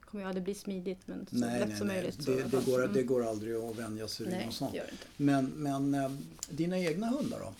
kommer 0.00 0.24
ju 0.24 0.28
aldrig 0.28 0.44
bli 0.44 0.54
smidigt 0.54 1.00
men 1.06 1.26
så 1.26 1.36
Nej, 1.36 1.60
lätt 1.60 1.68
nej, 1.68 1.78
som 1.78 1.86
nej. 1.86 1.96
möjligt. 1.96 2.26
Det, 2.26 2.42
det, 2.44 2.64
går, 2.66 2.78
Mm. 2.82 2.92
det 2.94 3.02
går 3.02 3.26
aldrig 3.26 3.54
att 3.56 3.76
vänja 3.78 4.08
sig 4.08 4.26
vid 4.26 4.44
något 4.46 4.54
sånt. 4.54 4.74
Men, 5.16 5.46
men 5.46 5.94
eh, 5.94 6.10
dina 6.50 6.78
egna 6.78 7.06
hundar 7.06 7.38
då? 7.40 7.52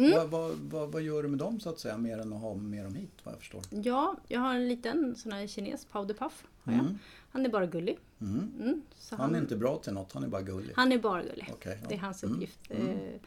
Mm. 0.00 0.10
Vad, 0.12 0.28
vad, 0.30 0.56
vad, 0.56 0.92
vad 0.92 1.02
gör 1.02 1.22
du 1.22 1.28
med 1.28 1.38
dem 1.38 1.60
så 1.60 1.70
att 1.70 1.78
säga 1.80 1.98
mer 1.98 2.18
än 2.18 2.32
att 2.32 2.40
ha 2.40 2.54
med 2.54 2.84
dem 2.84 2.94
hit 2.94 3.10
vad 3.24 3.34
jag 3.34 3.38
förstår? 3.38 3.62
Ja, 3.70 4.16
jag 4.28 4.40
har 4.40 4.54
en 4.54 4.68
liten 4.68 5.16
sån 5.16 5.32
här 5.32 5.46
kines, 5.46 5.84
powderpuff. 5.84 6.44
Har 6.68 6.74
jag. 6.74 6.84
Mm. 6.84 6.98
Han 7.30 7.46
är 7.46 7.50
bara 7.50 7.66
gullig. 7.66 7.98
Mm. 8.20 8.52
Mm. 8.60 8.82
Han 9.10 9.34
är 9.34 9.38
inte 9.38 9.56
bra 9.56 9.78
till 9.78 9.92
något, 9.92 10.12
han 10.12 10.24
är 10.24 10.28
bara 10.28 10.42
gullig. 10.42 10.72
han 10.76 10.92
är 10.92 10.98
bara 10.98 11.22
gullig. 11.22 11.48
Okej, 11.52 11.78
ja. 11.82 11.88
Det 11.88 11.94
är 11.94 11.98
hans 11.98 12.22
Mm. 12.24 12.34
uppgift. 12.34 12.70
Mm. 12.70 12.88
Eh, 12.88 13.20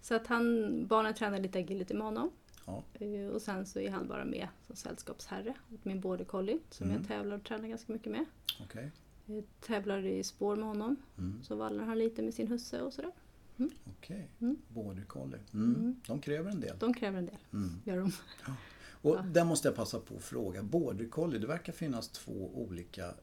Så 0.00 0.14
att 0.14 0.26
han, 0.26 0.86
barnen 0.86 1.14
tränar 1.14 1.38
lite 1.40 1.58
agility 1.58 1.94
med 1.94 2.02
honom. 2.04 2.30
Ja. 2.66 2.82
Eh, 2.94 3.28
Och 3.34 3.42
sen 3.42 3.66
så 3.66 3.80
är 3.80 3.90
han 3.90 4.08
bara 4.08 4.24
med 4.24 4.48
som 4.66 4.76
sällskapsherre 4.76 5.54
åt 5.74 5.84
min 5.84 6.00
border 6.00 6.24
collie 6.24 6.58
som 6.70 6.86
Mm. 6.86 6.98
jag 6.98 7.08
tävlar 7.08 7.36
och 7.36 7.44
tränar 7.44 7.68
ganska 7.68 7.92
mycket 7.92 8.12
med. 8.12 8.24
Okej. 8.62 8.90
Jag 9.26 9.44
tävlar 9.60 10.06
i 10.06 10.24
spår 10.24 10.56
med 10.56 10.64
honom. 10.68 10.96
Mm. 11.18 11.42
Så 11.42 11.56
vallar 11.56 11.84
han 11.84 11.98
lite 11.98 12.22
med 12.22 12.34
sin 12.34 12.46
husse 12.48 12.82
och 12.82 12.92
sådär. 12.92 13.10
Okej. 13.98 14.28
Mm. 14.40 14.56
Border 14.68 15.02
collie. 15.04 15.38
Mm. 15.54 16.00
De 16.06 16.20
kräver 16.20 16.50
en 16.50 16.60
del. 16.60 16.76
De 16.78 16.94
kräver 16.94 17.18
en 17.18 17.26
del, 17.26 17.38
Mm. 17.52 17.70
gör 17.84 17.96
de. 17.96 18.12
Och 19.02 19.16
Ja. 19.16 19.22
där 19.22 19.44
måste 19.44 19.68
jag 19.68 19.74
passa 19.76 19.98
på 20.00 20.16
att 20.16 20.22
fråga. 20.24 20.62
Border 20.62 21.08
collie, 21.08 21.38
det 21.38 21.46
verkar 21.46 21.72
finnas 21.72 22.08
två 22.08 22.50
olika 22.54 23.14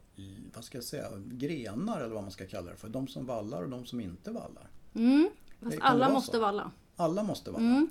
vad 0.54 0.64
ska 0.64 0.78
jag 0.78 0.84
säga, 0.84 1.08
grenar 1.26 2.00
eller 2.00 2.14
vad 2.14 2.22
man 2.22 2.30
ska 2.32 2.46
kalla 2.46 2.70
det 2.70 2.76
för. 2.76 2.88
De 2.88 3.08
som 3.08 3.26
vallar 3.26 3.62
och 3.62 3.68
de 3.70 3.86
som 3.86 4.00
inte 4.00 4.30
vallar. 4.30 4.70
Mm. 4.94 5.30
Fast 5.62 5.78
alla 5.80 6.12
måste 6.12 6.32
så. 6.36 6.40
valla. 6.40 6.70
Alla 6.96 7.22
måste 7.22 7.50
valla? 7.50 7.64
Mm. 7.64 7.88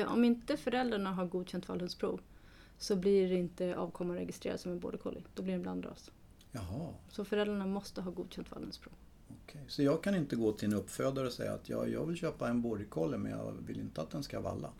Eh, 0.00 0.12
Om 0.12 0.24
inte 0.24 0.56
föräldrarna 0.56 1.12
har 1.12 1.26
godkänt 1.26 1.68
vallhundsprov 1.68 2.20
så 2.78 2.96
blir 2.96 3.28
det 3.28 3.34
inte 3.34 3.76
avkomman 3.76 4.16
registrerad 4.16 4.60
som 4.60 4.72
en 4.72 4.80
border 4.80 4.98
collie. 4.98 5.22
Då 5.34 5.42
blir 5.42 5.52
det 5.52 5.56
en 5.56 5.62
blandras. 5.62 6.10
Jaha. 6.52 6.88
Så 7.08 7.24
föräldrarna 7.24 7.66
måste 7.66 8.00
ha 8.02 8.10
godkänt 8.10 8.50
vallhundsprov. 8.50 8.92
Okej. 9.44 9.64
Så 9.68 9.82
jag 9.82 10.02
kan 10.02 10.14
inte 10.14 10.36
gå 10.36 10.52
till 10.52 10.68
en 10.72 10.74
uppfödare 10.78 11.26
och 11.26 11.32
säga 11.32 11.52
att 11.52 11.68
ja, 11.68 11.86
jag 11.86 12.06
vill 12.06 12.16
köpa 12.16 12.48
en 12.48 12.62
border 12.62 12.84
collie 12.84 13.18
men 13.18 13.30
jag 13.32 13.52
vill 13.66 13.80
inte 13.80 14.00
att 14.00 14.10
den 14.10 14.22
ska 14.22 14.40
valla. 14.40 14.70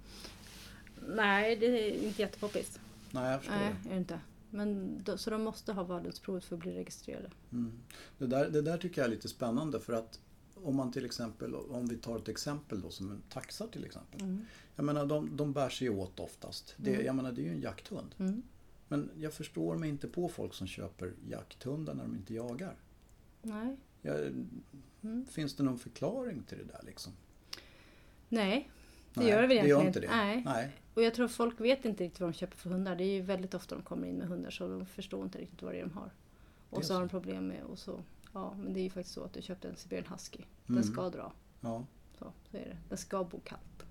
Nej, 1.09 1.57
det 1.57 1.67
är 1.67 2.05
inte 2.07 2.23
jättepoppis. 2.23 2.79
Nej, 3.11 3.31
jag 3.31 3.41
förstår. 3.41 3.57
Nej, 3.57 3.75
det. 3.83 3.89
är 3.89 3.93
det 3.93 3.99
inte. 3.99 4.21
Men 4.51 4.99
då, 5.05 5.19
så 5.19 5.31
de 5.31 5.43
måste 5.43 5.73
ha 5.73 5.83
vallhundsprovet 5.83 6.45
för 6.45 6.57
att 6.57 6.63
bli 6.63 6.73
registrerade. 6.73 7.31
Mm. 7.53 7.73
Det, 8.19 8.27
där, 8.27 8.51
det 8.51 8.63
där 8.63 8.79
tycker 8.79 9.01
jag 9.01 9.07
är 9.07 9.15
lite 9.15 9.29
spännande 9.29 9.81
för 9.81 9.93
att 9.93 10.21
om 10.55 10.77
man 10.77 10.93
till 10.93 11.05
exempel, 11.05 11.55
om 11.55 11.87
vi 11.87 11.97
tar 11.97 12.17
ett 12.19 12.29
exempel 12.29 12.81
då 12.81 12.91
som 12.91 13.11
en 13.11 13.23
taxa 13.29 13.67
till 13.67 13.85
exempel. 13.85 14.21
Mm. 14.21 14.45
Jag 14.77 14.85
menar 14.85 15.07
de, 15.07 15.37
de 15.37 15.53
bär 15.53 15.69
sig 15.69 15.91
åt 15.91 16.21
oftast. 16.21 16.75
Det, 16.77 16.91
Mm. 16.95 17.07
Jag 17.07 17.15
menar 17.15 17.33
det 17.33 17.41
är 17.41 17.45
ju 17.45 17.51
en 17.53 17.61
jakthund. 17.61 18.15
Mm. 18.19 18.43
Men 18.89 19.11
jag 19.21 19.33
förstår 19.33 19.77
mig 19.77 19.89
inte 19.89 20.09
på 20.09 20.29
folk 20.29 20.55
som 20.55 20.67
köper 20.67 21.13
jakthundar 21.29 21.95
när 21.95 22.03
de 22.03 22.15
inte 22.17 22.35
jagar. 22.35 22.77
Nej. 23.43 23.77
Jag, 24.03 24.33
Mm. 25.05 25.27
Finns 25.27 25.57
det 25.57 25.63
någon 25.63 25.79
förklaring 25.79 26.43
till 26.43 26.59
det 26.59 26.65
där 26.65 26.81
liksom? 26.87 27.13
Nej, 28.29 28.71
det 29.15 29.21
Nej, 29.21 29.31
gör 29.31 29.43
det 29.43 29.47
väl 29.47 29.49
det 29.49 29.55
egentligen 29.55 29.79
gör 29.81 29.87
inte 29.87 30.01
det. 30.01 30.09
Nej. 30.11 30.43
Nej. 30.45 30.77
Och 30.95 31.03
jag 31.03 31.15
tror 31.15 31.29
folk 31.29 31.61
vet 31.61 31.85
inte 31.85 32.05
riktigt 32.05 32.21
vad 32.21 32.31
de 32.31 32.35
köper 32.35 32.57
för 32.57 32.71
hundar. 32.71 32.97
Det 32.97 33.05
är 33.05 33.15
ju 33.15 33.21
väldigt 33.23 33.55
ofta 33.55 33.75
de 33.75 33.83
kommer 33.85 34.09
in 34.09 34.17
med 34.17 34.29
hundar 34.29 34.51
så 34.51 34.69
de 34.69 34.87
förstår 34.87 35.25
inte 35.25 35.39
riktigt 35.39 35.63
vad 35.63 35.73
det 35.75 35.79
är 35.79 35.83
de 35.85 35.93
har. 35.93 36.11
Och 36.71 36.79
är 36.79 36.83
så 36.83 36.93
har 36.95 36.99
så. 37.01 37.03
de 37.05 37.09
problem 37.09 37.47
med 37.47 37.63
och 37.65 37.79
så. 37.79 38.01
Ja, 38.33 38.55
men 38.59 38.73
det 38.73 38.81
är 38.81 38.83
ju 38.83 38.91
faktiskt 38.91 39.15
så 39.15 39.25
att 39.25 39.33
du 39.33 39.43
köpte 39.43 39.69
en 39.69 39.77
siberian 39.77 40.07
husky. 40.13 40.43
Den 40.67 40.77
Mm. 40.77 40.93
ska 40.93 41.11
dra. 41.11 41.33
Ja. 41.61 41.87
Så, 42.19 42.33
så 42.51 42.57
är 42.57 42.65
det. 42.65 42.77
Den 42.89 42.99
ska 42.99 43.25
bo 43.25 43.41
kallt. 43.45 43.87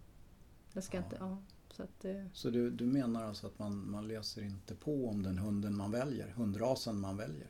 Den 0.73 0.83
ska 0.83 0.97
Ja. 0.97 1.03
inte, 1.03 1.17
ja. 1.19 1.37
Så 1.71 1.83
att, 1.83 2.05
eh, 2.05 2.25
Så 2.33 2.49
du, 2.49 2.69
du 2.69 2.85
menar 2.85 3.23
alltså 3.23 3.47
att 3.47 3.59
man, 3.59 3.91
man 3.91 4.07
läser 4.07 4.41
inte 4.43 4.75
på 4.75 5.07
om 5.09 5.23
den 5.23 5.37
hunden 5.37 5.77
man 5.77 5.91
väljer, 5.91 6.27
hundrasen 6.27 6.99
man 6.99 7.17
väljer? 7.17 7.47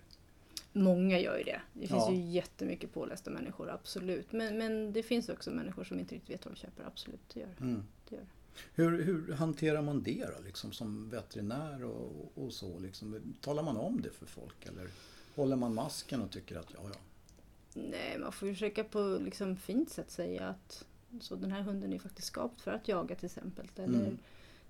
många 0.73 1.19
gör 1.19 1.37
ju 1.37 1.43
det. 1.43 1.61
Det 1.73 1.79
finns 1.87 1.91
Ja. 2.07 2.11
ju 2.11 2.21
jättemycket 2.21 2.93
pålästa 2.93 3.31
människor, 3.31 3.69
absolut. 3.69 4.31
Men, 4.31 4.57
men 4.57 4.93
det 4.93 5.03
finns 5.03 5.29
också 5.29 5.51
människor 5.51 5.83
som 5.83 5.99
inte 5.99 6.15
riktigt 6.15 6.29
vet 6.35 6.45
vad 6.45 6.53
de 6.53 6.59
köper, 6.59 6.83
absolut. 6.83 7.19
Det 7.33 7.39
gör 7.39 7.47
det. 7.57 7.63
Mm. 7.63 7.83
det, 8.09 8.15
gör 8.15 8.21
det. 8.23 8.27
Hur, 8.73 9.03
hur 9.03 9.33
hanterar 9.33 9.81
man 9.81 10.03
det 10.03 10.25
då, 10.37 10.43
liksom, 10.45 10.71
som 10.71 11.09
veterinär 11.09 11.83
och, 11.83 12.31
och 12.35 12.53
så? 12.53 12.79
Liksom? 12.79 13.35
Talar 13.41 13.63
man 13.63 13.77
om 13.77 14.01
det 14.01 14.09
för 14.11 14.25
folk 14.25 14.65
eller 14.65 14.87
håller 15.35 15.55
man 15.55 15.73
masken 15.73 16.21
och 16.21 16.31
tycker 16.31 16.55
att 16.55 16.73
ja, 16.73 16.79
ja. 16.93 16.99
Nej, 17.73 18.17
man 18.19 18.31
får 18.31 18.47
försöka 18.47 18.83
på 18.83 19.17
liksom 19.21 19.57
fint 19.57 19.89
sätt 19.89 20.11
säga 20.11 20.47
att 20.49 20.85
så 21.21 21.35
den 21.35 21.51
här 21.51 21.61
hunden 21.61 21.93
är 21.93 21.99
faktiskt 21.99 22.27
skapt 22.27 22.61
för 22.61 22.71
att 22.71 22.87
jaga 22.87 23.15
till 23.15 23.25
exempel. 23.25 23.67
Eller 23.75 23.99
Mm. 23.99 24.17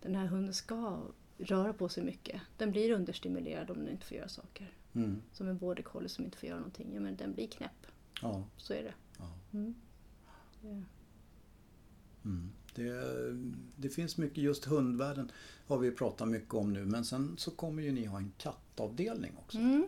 den 0.01 0.15
här 0.15 0.25
hunden 0.25 0.53
ska 0.53 0.99
röra 1.37 1.73
på 1.73 1.89
sig 1.89 2.03
mycket. 2.03 2.41
Den 2.57 2.71
blir 2.71 2.91
understimulerad 2.91 3.69
om 3.71 3.77
den 3.77 3.89
inte 3.89 4.05
får 4.05 4.17
göra 4.17 4.29
saker. 4.29 4.73
Mm. 4.93 5.21
Som 5.33 5.47
en 5.47 5.57
border 5.57 5.83
collie 5.83 6.09
som 6.09 6.25
inte 6.25 6.37
får 6.37 6.49
göra 6.49 6.59
någonting. 6.59 6.91
Ja, 6.93 6.99
men 6.99 7.15
den 7.15 7.33
blir 7.33 7.47
knäpp. 7.47 7.85
ja, 8.21 8.43
Så 8.57 8.73
är 8.73 8.83
det. 8.83 8.93
ja. 9.19 9.31
Mm. 9.53 9.75
Det- 10.61 10.83
Mm. 12.23 12.51
Det, 12.75 13.03
det 13.75 13.89
finns 13.89 14.17
mycket, 14.17 14.37
just 14.37 14.65
hundvärlden 14.65 15.31
har 15.67 15.77
vi 15.77 15.91
pratat 15.91 16.27
mycket 16.27 16.53
om 16.53 16.73
nu 16.73 16.85
men 16.85 17.05
sen 17.05 17.35
så 17.37 17.51
kommer 17.51 17.83
ju 17.83 17.91
ni 17.91 18.05
ha 18.05 18.17
en 18.17 18.31
kattavdelning 18.37 19.31
också. 19.37 19.57
Mm. 19.57 19.87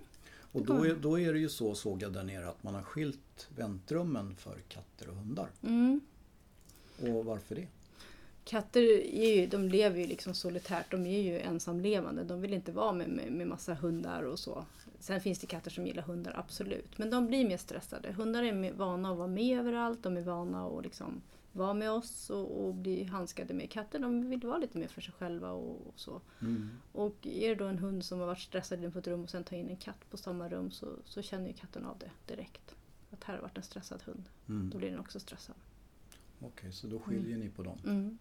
Och 0.53 0.65
då 0.65 0.85
är, 0.85 0.95
då 0.95 1.19
är 1.19 1.33
det 1.33 1.39
ju 1.39 1.49
så 1.49 1.75
såg 1.75 2.01
jag 2.01 2.13
där 2.13 2.23
nere 2.23 2.47
att 2.49 2.63
man 2.63 2.75
har 2.75 2.81
skilt 2.81 3.47
väntrummen 3.55 4.35
för 4.35 4.57
katter 4.67 5.09
och 5.09 5.15
hundar. 5.15 5.49
Mm. 5.63 6.01
Och 7.01 7.25
varför 7.25 7.55
det? 7.55 7.67
Katter 8.45 8.81
är 9.15 9.35
ju, 9.35 9.47
de 9.47 9.69
lever 9.69 9.99
ju 9.99 10.07
liksom 10.07 10.33
solitärt, 10.33 10.91
de 10.91 11.05
är 11.05 11.21
ju 11.21 11.39
ensamlevande. 11.39 12.23
De 12.23 12.41
vill 12.41 12.53
inte 12.53 12.71
vara 12.71 12.91
med, 12.91 13.09
med, 13.09 13.31
med 13.31 13.47
massa 13.47 13.73
hundar 13.73 14.23
och 14.23 14.39
så. 14.39 14.65
Sen 14.99 15.21
finns 15.21 15.39
det 15.39 15.47
katter 15.47 15.71
som 15.71 15.87
gillar 15.87 16.03
hundar, 16.03 16.33
absolut. 16.37 16.97
Men 16.97 17.09
de 17.09 17.27
blir 17.27 17.47
mer 17.47 17.57
stressade. 17.57 18.11
Hundar 18.11 18.43
är 18.43 18.73
vana 18.73 19.11
att 19.11 19.17
vara 19.17 19.27
med 19.27 19.59
överallt, 19.59 20.03
de 20.03 20.17
är 20.17 20.21
vana 20.21 20.67
att 20.67 20.83
liksom 20.83 21.21
vara 21.53 21.74
med 21.74 21.91
oss 21.91 22.29
och, 22.29 22.65
och 22.65 22.75
bli 22.75 23.03
handskade 23.03 23.53
med. 23.53 23.72
Katter 23.72 24.00
de 24.00 24.29
vill 24.29 24.39
vara 24.39 24.57
lite 24.57 24.77
mer 24.77 24.88
för 24.88 25.01
sig 25.01 25.13
själva 25.13 25.51
och, 25.51 25.88
och 25.88 25.93
så. 26.00 26.22
Mm. 26.41 26.69
Och 26.91 27.27
är 27.27 27.50
det 27.50 27.55
då 27.55 27.65
en 27.65 27.77
hund 27.77 28.05
som 28.05 28.19
har 28.19 28.27
varit 28.27 28.39
stressad 28.39 28.83
in 28.83 28.91
på 28.91 29.00
ett 29.00 29.07
rum 29.07 29.24
och 29.24 29.29
sen 29.29 29.43
tar 29.43 29.57
in 29.57 29.69
en 29.69 29.77
katt 29.77 30.10
på 30.10 30.17
samma 30.17 30.50
rum 30.50 30.72
så, 30.72 30.88
så 31.05 31.22
känner 31.22 31.48
ju 31.48 31.53
katten 31.53 31.86
av 31.86 31.98
det 31.98 32.12
direkt. 32.36 32.75
Att 33.12 33.24
här 33.24 33.36
har 33.36 33.41
varit 33.41 33.57
en 33.57 33.63
stressad 33.63 34.03
hund. 34.03 34.24
Mm. 34.50 34.69
Då 34.69 34.77
blir 34.77 34.89
den 34.89 35.00
också 35.00 35.19
stressad. 35.19 35.55
Okej, 36.39 36.72
så 36.72 36.88
då 36.88 37.00
skiljer 37.00 37.38
ni 37.38 37.50
på 37.50 37.63
dem. 37.63 37.77
Mm. 37.86 38.17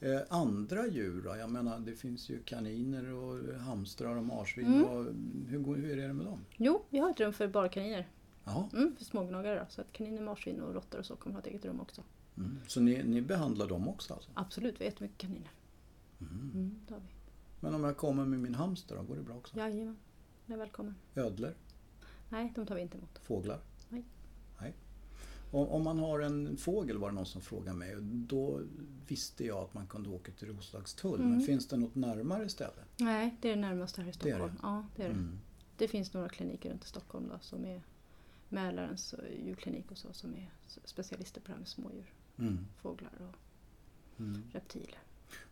Eh, 0.00 0.20
andra 0.28 0.86
djur 0.86 1.22
då? 1.22 1.36
Jag 1.36 1.50
menar 1.50 1.80
det 1.80 1.94
finns 1.94 2.28
ju 2.30 2.42
kaniner 2.42 3.12
och 3.12 3.54
hamstrar 3.60 4.16
och 4.16 4.24
marsvin. 4.24 4.66
Mm. 4.66 4.84
Och, 4.84 5.04
hur, 5.48 5.76
hur 5.76 5.98
är 5.98 6.08
det 6.08 6.14
med 6.14 6.26
dem? 6.26 6.40
Jo, 6.56 6.84
vi 6.90 6.98
har 6.98 7.10
ett 7.10 7.20
rum 7.20 7.32
för 7.32 7.48
bara 7.48 7.68
kaniner. 7.68 8.08
Jaha. 8.44 8.68
Mm, 8.72 8.96
för 8.96 9.04
smågnagare 9.04 9.58
då. 9.60 9.66
Så 9.68 9.80
att 9.80 9.92
kaniner, 9.92 10.22
marsvin 10.22 10.60
och 10.60 10.74
råttor 10.74 10.98
och 10.98 11.06
så 11.06 11.16
kommer 11.16 11.34
ha 11.34 11.40
ett 11.40 11.46
eget 11.46 11.64
rum 11.64 11.80
också. 11.80 12.02
Mm. 12.36 12.58
Så 12.66 12.80
ni, 12.80 13.02
ni 13.02 13.22
behandlar 13.22 13.68
dem 13.68 13.88
också 13.88 14.14
alltså? 14.14 14.30
Absolut, 14.34 14.80
vi 14.80 14.84
har 14.84 14.90
jättemycket 14.90 15.18
kaniner. 15.18 15.50
Mm. 16.20 16.50
Mm, 16.54 16.80
det 16.88 16.94
har 16.94 17.00
vi. 17.00 17.06
Men 17.60 17.74
om 17.74 17.84
jag 17.84 17.96
kommer 17.96 18.24
med 18.24 18.40
min 18.40 18.54
hamster 18.54 18.96
då, 18.96 19.02
går 19.02 19.16
det 19.16 19.22
bra 19.22 19.36
också? 19.36 19.56
Jajamän, 19.56 19.96
den 20.46 20.54
är 20.54 20.58
välkommen. 20.58 20.94
Ödlor? 21.14 21.54
Nej, 22.28 22.52
de 22.54 22.66
tar 22.66 22.74
vi 22.74 22.80
inte 22.80 22.96
emot. 22.98 23.18
Fåglar? 23.18 23.60
Nej. 23.88 24.04
Nej. 24.60 24.74
Om, 25.50 25.68
om 25.68 25.82
man 25.84 25.98
har 25.98 26.20
en 26.20 26.56
fågel 26.56 26.98
var 26.98 27.08
det 27.08 27.14
någon 27.14 27.26
som 27.26 27.40
frågade 27.42 27.76
mig. 27.78 27.96
Då 28.02 28.60
visste 29.08 29.44
jag 29.46 29.58
att 29.58 29.74
man 29.74 29.86
kunde 29.86 30.08
åka 30.10 30.32
till 30.32 30.48
Roslagstull. 30.48 31.18
Men 31.20 31.28
Mm. 31.32 31.40
finns 31.42 31.68
det 31.68 31.76
något 31.76 31.94
närmare 31.94 32.48
ställe? 32.48 32.82
Nej, 32.96 33.36
det 33.40 33.50
är 33.50 33.54
det 33.56 33.60
närmaste 33.60 34.02
här 34.02 34.08
i 34.08 34.12
Det 34.22 34.30
är 34.30 34.38
det. 34.38 34.48
Stockholm. 34.48 34.56
Ja, 34.62 34.86
det 34.96 35.02
är 35.02 35.08
det. 35.08 35.14
Mm. 35.14 35.38
Det 35.76 35.88
finns 35.88 36.12
några 36.14 36.28
kliniker 36.28 36.70
runt 36.70 36.84
i 36.84 36.88
Stockholm 36.88 37.28
då, 37.28 37.38
som 37.40 37.64
är 37.64 37.82
Mälarens 38.52 39.14
djurklinik 39.44 39.90
och 39.90 39.98
så 39.98 40.12
som 40.12 40.34
är 40.34 40.50
specialister 40.84 41.40
på 41.40 41.46
det 41.46 41.52
här 41.52 41.58
med 41.58 41.68
smådjur. 41.68 42.12
Mm. 42.38 42.66
Fåglar 42.82 43.12
och 43.20 43.36
Mm. 44.20 44.42
reptiler. 44.52 44.98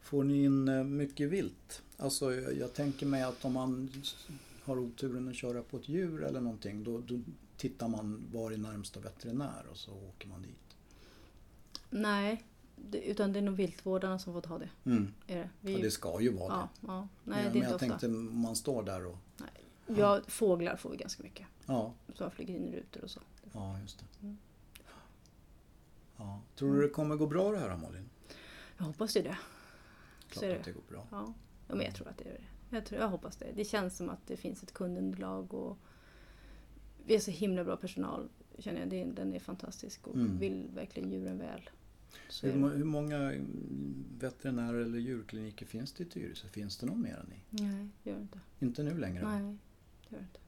Får 0.00 0.24
ni 0.24 0.44
in 0.44 0.68
eh, 0.68 0.84
mycket 0.84 1.30
vilt? 1.30 1.82
Alltså 1.96 2.32
jag, 2.34 2.56
jag 2.56 2.74
tänker 2.74 3.06
mig 3.06 3.22
att 3.22 3.44
om 3.44 3.52
man 3.52 3.90
har 4.64 4.78
oturen 4.78 5.28
att 5.28 5.36
köra 5.36 5.62
på 5.62 5.76
ett 5.76 5.88
djur 5.88 6.24
eller 6.24 6.40
någonting 6.40 6.84
då, 6.84 6.98
då 7.00 7.20
tittar 7.56 7.88
man 7.88 8.22
var 8.32 8.52
är 8.52 8.56
närmsta 8.56 9.00
veterinär 9.00 9.66
och 9.70 9.76
så 9.76 9.92
åker 9.92 10.28
man 10.28 10.42
dit. 10.42 10.76
Nej, 11.90 12.44
det, 12.76 12.98
utan 13.08 13.32
det 13.32 13.38
är 13.38 13.42
nog 13.42 13.54
viltvårdarna 13.54 14.18
som 14.18 14.32
får 14.32 14.40
ta 14.40 14.58
det. 14.58 14.68
Mm. 14.84 15.12
Är 15.26 15.36
det. 15.38 15.50
Vi, 15.60 15.72
Ja, 15.72 15.78
det 15.78 15.90
ska 15.90 16.20
ju 16.20 16.32
vara 16.32 16.52
ja, 16.54 16.68
det. 16.80 16.86
ja. 16.86 17.08
Men 17.24 17.34
Nej, 17.36 17.44
jag- 17.44 17.52
det 17.52 17.58
men 17.58 17.68
jag 17.68 17.74
ofta. 17.74 17.86
tänkte 17.86 18.08
man 18.08 18.56
står 18.56 18.82
där 18.82 19.06
och... 19.06 19.16
Ja, 19.98 20.20
fåglar 20.26 20.76
får 20.76 20.90
vi 20.90 20.96
ganska 20.96 21.22
mycket. 21.22 21.46
Ja, 21.66 21.94
Som 22.14 22.30
flyger 22.30 22.54
in 22.54 22.68
i 22.68 22.76
rutor 22.76 23.04
och 23.04 23.10
så. 23.10 23.20
ja 23.52 23.78
just 23.80 23.98
det. 23.98 24.04
Mm. 24.22 24.38
Ja. 26.16 26.40
Tror 26.56 26.74
du 26.74 26.82
det 26.82 26.88
kommer 26.88 27.16
gå 27.16 27.26
bra 27.26 27.50
det 27.52 27.58
här 27.58 27.76
Malin? 27.76 28.10
Jag 28.76 28.84
hoppas 28.84 29.16
ju 29.16 29.22
det. 29.22 29.38
Klart 30.28 30.40
Så 30.40 30.44
är 30.44 30.56
att 30.58 30.64
det. 30.64 30.72
går 30.72 30.82
bra. 30.88 31.06
Ja, 31.10 31.34
ja 31.68 31.74
men 31.74 31.84
jag 31.86 31.94
tror 31.94 32.08
att 32.08 32.18
det 32.18 32.24
är 32.24 32.32
det. 32.32 32.76
Jag, 32.76 32.86
tror, 32.86 33.00
jag 33.00 33.08
hoppas 33.08 33.36
det. 33.36 33.46
Det 33.54 33.64
känns 33.64 33.96
som 33.96 34.10
att 34.10 34.26
det 34.26 34.36
finns 34.36 34.62
ett 34.62 34.74
kundunderlag 34.74 35.54
och 35.54 35.78
vi 37.06 37.14
har 37.14 37.20
så 37.20 37.30
himla 37.30 37.64
bra 37.64 37.76
personal. 37.76 38.28
Känner 38.58 38.80
jag. 38.80 38.88
Det, 38.88 39.04
den 39.04 39.34
är 39.34 39.38
fantastisk 39.40 40.06
och 40.06 40.14
Mm. 40.14 40.38
vill 40.38 40.70
verkligen 40.74 41.10
djuren 41.10 41.38
väl. 41.38 41.70
Så 42.28 42.46
Hur, 42.46 42.64
är 42.72 42.76
hur 42.76 42.84
många 42.84 43.32
veterinärer 44.18 44.80
eller 44.80 44.98
djurkliniker 44.98 45.66
finns 45.66 45.92
det 45.92 46.02
i 46.02 46.06
Tyresö? 46.06 46.48
Finns 46.48 46.76
det 46.78 46.86
någon 46.86 47.02
mer 47.02 47.16
än 47.16 47.26
ni? 47.28 47.62
Nej, 47.64 47.88
det 48.02 48.10
gör 48.10 48.16
det 48.16 48.22
inte. 48.22 48.40
Inte 48.60 48.82
nu 48.82 48.98
längre? 48.98 49.38
Nej, 49.40 49.56
det 50.10 50.16
gör 50.16 50.20
det 50.22 50.26
inte. 50.26 50.40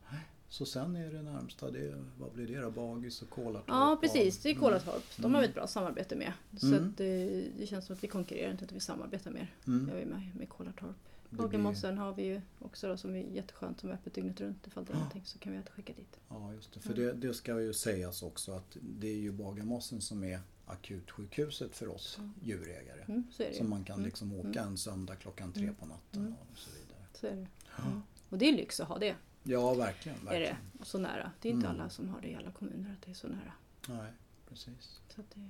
Så 0.48 0.66
sen 0.66 0.96
är 0.96 1.12
det 1.12 1.22
närmsta, 1.22 1.70
det, 1.70 2.04
vad 2.18 2.32
blir 2.32 2.46
det 2.46 2.60
då? 2.60 2.70
Bagis 2.70 3.22
och 3.22 3.30
Kolartorp? 3.30 3.64
Ja, 3.68 3.98
precis. 4.00 4.38
Det 4.42 4.50
är 4.50 4.54
Kolatorp. 4.54 5.04
De 5.16 5.22
Mm. 5.24 5.34
har 5.34 5.40
vi 5.42 5.48
ett 5.48 5.54
bra 5.54 5.66
samarbete 5.66 6.16
med. 6.16 6.32
Så 6.60 6.66
Mm. 6.66 6.88
att 6.88 6.96
det, 6.96 7.44
det 7.58 7.66
känns 7.66 7.86
som 7.86 7.96
att 7.96 8.04
vi 8.04 8.08
konkurrerar 8.08 8.50
inte, 8.50 8.64
utan 8.64 8.74
vi 8.74 8.80
samarbetar 8.80 9.30
mer. 9.30 9.54
Mm. 9.66 9.88
Jag 9.92 10.00
är 10.02 10.06
med, 10.06 10.30
med 10.36 10.48
Kolatorp. 10.48 10.96
Hagelmossen 11.38 11.98
har 11.98 12.14
vi 12.14 12.22
ju 12.22 12.40
också 12.58 12.88
då, 12.88 12.96
som 12.96 13.14
är 13.14 13.20
jätteskönt, 13.22 13.80
som 13.80 13.90
är 13.90 13.94
öppet 13.94 14.14
dygnet 14.14 14.40
runt. 14.40 14.66
Ifall 14.66 14.84
det 14.84 14.92
är 14.92 14.94
någonting 14.96 15.22
så 15.24 15.38
kan 15.38 15.52
vi 15.52 15.62
skicka 15.70 15.92
dit. 15.92 16.20
Ja, 16.28 16.52
just 16.54 16.74
det. 16.74 16.80
För 16.80 16.94
det, 16.94 17.12
det 17.12 17.34
ska 17.34 17.60
ju 17.60 17.72
sägas 17.72 18.22
också 18.22 18.52
att 18.52 18.76
det 18.80 19.08
är 19.08 19.16
ju 19.16 19.32
Bagarmossen 19.32 20.00
som 20.00 20.24
är 20.24 20.40
akutsjukhuset 20.66 21.76
för 21.76 21.88
oss 21.88 22.18
djurägare. 22.42 23.02
Mm, 23.08 23.24
så 23.32 23.42
är 23.42 23.46
det 23.46 23.52
ju. 23.52 23.58
Som 23.58 23.70
man 23.70 23.84
kan 23.84 23.94
Mm. 23.94 24.04
liksom 24.06 24.32
åka 24.34 24.48
Mm. 24.48 24.66
en 24.66 24.76
söndag 24.78 25.16
klockan 25.16 25.52
tre 25.52 25.62
Mm. 25.62 25.74
på 25.74 25.86
natten 25.86 26.20
Mm. 26.20 26.32
och 26.32 26.58
så 26.58 26.70
vidare. 26.70 27.06
Så 27.12 27.26
är 27.26 27.30
det. 27.36 27.46
Ja, 27.76 27.84
Mm. 27.86 28.02
Och 28.28 28.38
det 28.38 28.48
är 28.48 28.52
lyx 28.52 28.80
att 28.80 28.88
ha 28.88 28.98
det. 28.98 29.14
Ja 29.42 29.74
verkligen. 29.74 30.18
Är 30.18 30.24
verkligen. 30.24 30.56
det. 30.78 30.84
Så 30.84 30.98
nära. 30.98 31.32
Det 31.40 31.48
är 31.48 31.52
inte 31.52 31.66
Mm. 31.66 31.80
alla 31.80 31.90
som 31.90 32.08
har 32.08 32.20
det 32.20 32.28
i 32.28 32.34
alla 32.34 32.50
kommuner 32.52 32.92
att 32.92 33.02
det 33.06 33.10
är 33.10 33.14
så 33.14 33.28
nära. 33.28 33.52
Nej, 33.88 34.12
precis. 34.48 35.00
Så 35.08 35.22
det, 35.34 35.48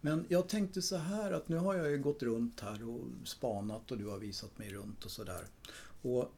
Men 0.00 0.26
jag 0.28 0.48
tänkte 0.48 0.82
så 0.82 0.96
här 0.96 1.32
att 1.32 1.48
nu 1.48 1.56
har 1.56 1.74
jag 1.74 1.90
ju 1.90 1.98
gått 1.98 2.22
runt 2.22 2.60
här 2.60 2.88
och 2.88 3.04
spanat 3.24 3.90
och 3.90 3.98
du 3.98 4.06
har 4.06 4.18
visat 4.18 4.58
mig 4.58 4.70
runt 4.72 5.04
och 5.04 5.10
sådär. 5.10 5.46
Och 6.02 6.32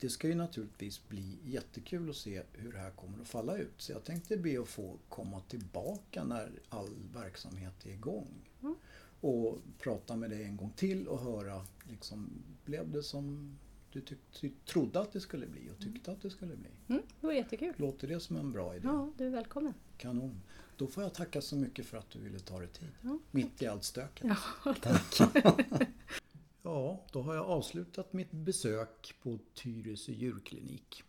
det 0.00 0.08
ska 0.10 0.28
ju 0.28 0.34
naturligtvis 0.34 1.08
bli 1.08 1.38
jättekul 1.44 2.10
att 2.10 2.16
se 2.16 2.42
hur 2.52 2.72
det 2.72 2.78
här 2.78 2.90
kommer 2.90 3.20
att 3.20 3.28
falla 3.28 3.56
ut. 3.56 3.74
Så 3.76 3.92
jag 3.92 4.04
tänkte 4.04 4.36
be 4.36 4.60
att 4.60 4.68
få 4.68 4.96
komma 5.08 5.40
tillbaka 5.40 6.24
när 6.24 6.50
all 6.68 6.94
verksamhet 7.14 7.86
är 7.86 7.90
igång. 7.90 8.48
Mm. 8.62 8.74
Och 9.20 9.58
prata 9.78 10.16
med 10.16 10.30
dig 10.30 10.44
en 10.44 10.56
gång 10.56 10.70
till 10.76 11.08
och 11.08 11.20
höra, 11.20 11.66
liksom, 11.90 12.30
blev 12.64 12.90
det 12.90 13.02
som 13.02 13.58
du 14.40 14.50
trodde 14.64 15.00
att 15.00 15.12
det 15.12 15.20
skulle 15.20 15.46
bli 15.46 15.70
och 15.70 15.78
tyckte 15.82 16.12
att 16.12 16.22
det 16.22 16.30
skulle 16.30 16.56
bli? 16.56 16.70
Mm, 16.88 17.02
det 17.20 17.26
var 17.26 17.34
jättekul. 17.34 17.74
Låter 17.76 18.08
det 18.08 18.20
som 18.20 18.36
en 18.36 18.52
bra 18.52 18.76
idé? 18.76 18.88
Ja, 18.88 19.12
du 19.18 19.26
är 19.26 19.30
välkommen. 19.30 19.74
Kanon. 19.96 20.42
Då 20.76 20.86
får 20.86 21.02
jag 21.02 21.14
tacka 21.14 21.40
så 21.40 21.56
mycket 21.56 21.86
för 21.86 21.96
att 21.96 22.10
du 22.10 22.18
ville 22.18 22.38
ta 22.38 22.58
dig 22.58 22.68
tid. 22.68 22.88
Ja, 23.02 23.18
Mitt 23.30 23.62
i 23.62 23.66
allt 23.66 23.84
stöket. 23.84 24.26
Ja, 24.64 24.74
tack. 24.82 25.20
ja, 26.62 27.04
då 27.12 27.22
har 27.22 27.34
jag 27.34 27.46
avslutat 27.46 28.12
mitt 28.12 28.30
besök 28.30 29.14
på 29.22 29.38
Tyresö 29.54 30.12
djurklinik. 30.12 31.02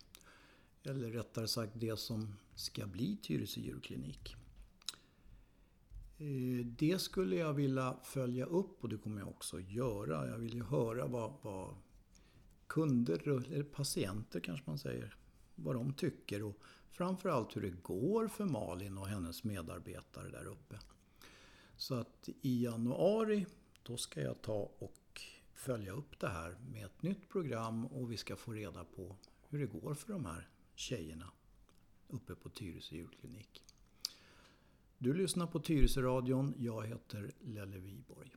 Eller 0.82 1.10
rättare 1.10 1.48
sagt 1.48 1.72
det 1.74 1.98
som 1.98 2.34
ska 2.54 2.86
bli 2.86 3.16
Tyresö 3.16 3.60
djurklinik. 3.60 4.36
Eh, 6.18 6.66
det 6.66 7.00
skulle 7.00 7.36
jag 7.36 7.52
vilja 7.52 7.96
följa 8.02 8.44
upp 8.44 8.84
och 8.84 8.88
det 8.88 8.96
kommer 8.96 9.20
jag 9.20 9.28
också 9.28 9.60
göra. 9.60 10.28
Jag 10.28 10.38
vill 10.38 10.54
ju 10.54 10.64
höra 10.64 11.06
vad, 11.06 11.32
vad 11.42 11.74
kunder, 12.68 13.28
eller 13.28 13.62
patienter 13.62 14.40
kanske 14.40 14.70
man 14.70 14.78
säger, 14.78 15.16
vad 15.54 15.74
de 15.74 15.92
tycker 15.92 16.42
och 16.42 16.56
framförallt 16.90 17.56
hur 17.56 17.62
det 17.62 17.82
går 17.82 18.28
för 18.28 18.44
Malin 18.44 18.98
och 18.98 19.08
hennes 19.08 19.44
medarbetare 19.44 20.28
där 20.28 20.46
uppe. 20.46 20.78
Så 21.76 21.94
att 21.94 22.28
i 22.40 22.64
januari 22.64 23.46
då 23.82 23.96
ska 23.96 24.20
jag 24.20 24.42
ta 24.42 24.70
och 24.78 25.22
följa 25.54 25.92
upp 25.92 26.20
det 26.20 26.28
här 26.28 26.56
med 26.72 26.84
ett 26.84 27.02
nytt 27.02 27.28
program 27.28 27.86
och 27.86 28.12
vi 28.12 28.16
ska 28.16 28.36
få 28.36 28.52
reda 28.52 28.84
på 28.84 29.16
hur 29.48 29.58
det 29.58 29.80
går 29.80 29.94
för 29.94 30.12
de 30.12 30.24
här 30.24 30.48
tjejerna 30.74 31.30
uppe 32.08 32.34
på 32.34 32.48
Tyresö 32.48 32.96
djurklinik. 32.96 33.62
Du 34.98 35.14
lyssnar 35.14 35.46
på 35.46 35.60
Tyresö-radion. 35.60 36.54
Jag 36.58 36.86
heter 36.86 37.32
Lelle 37.40 37.78
Viborg. 37.78 38.30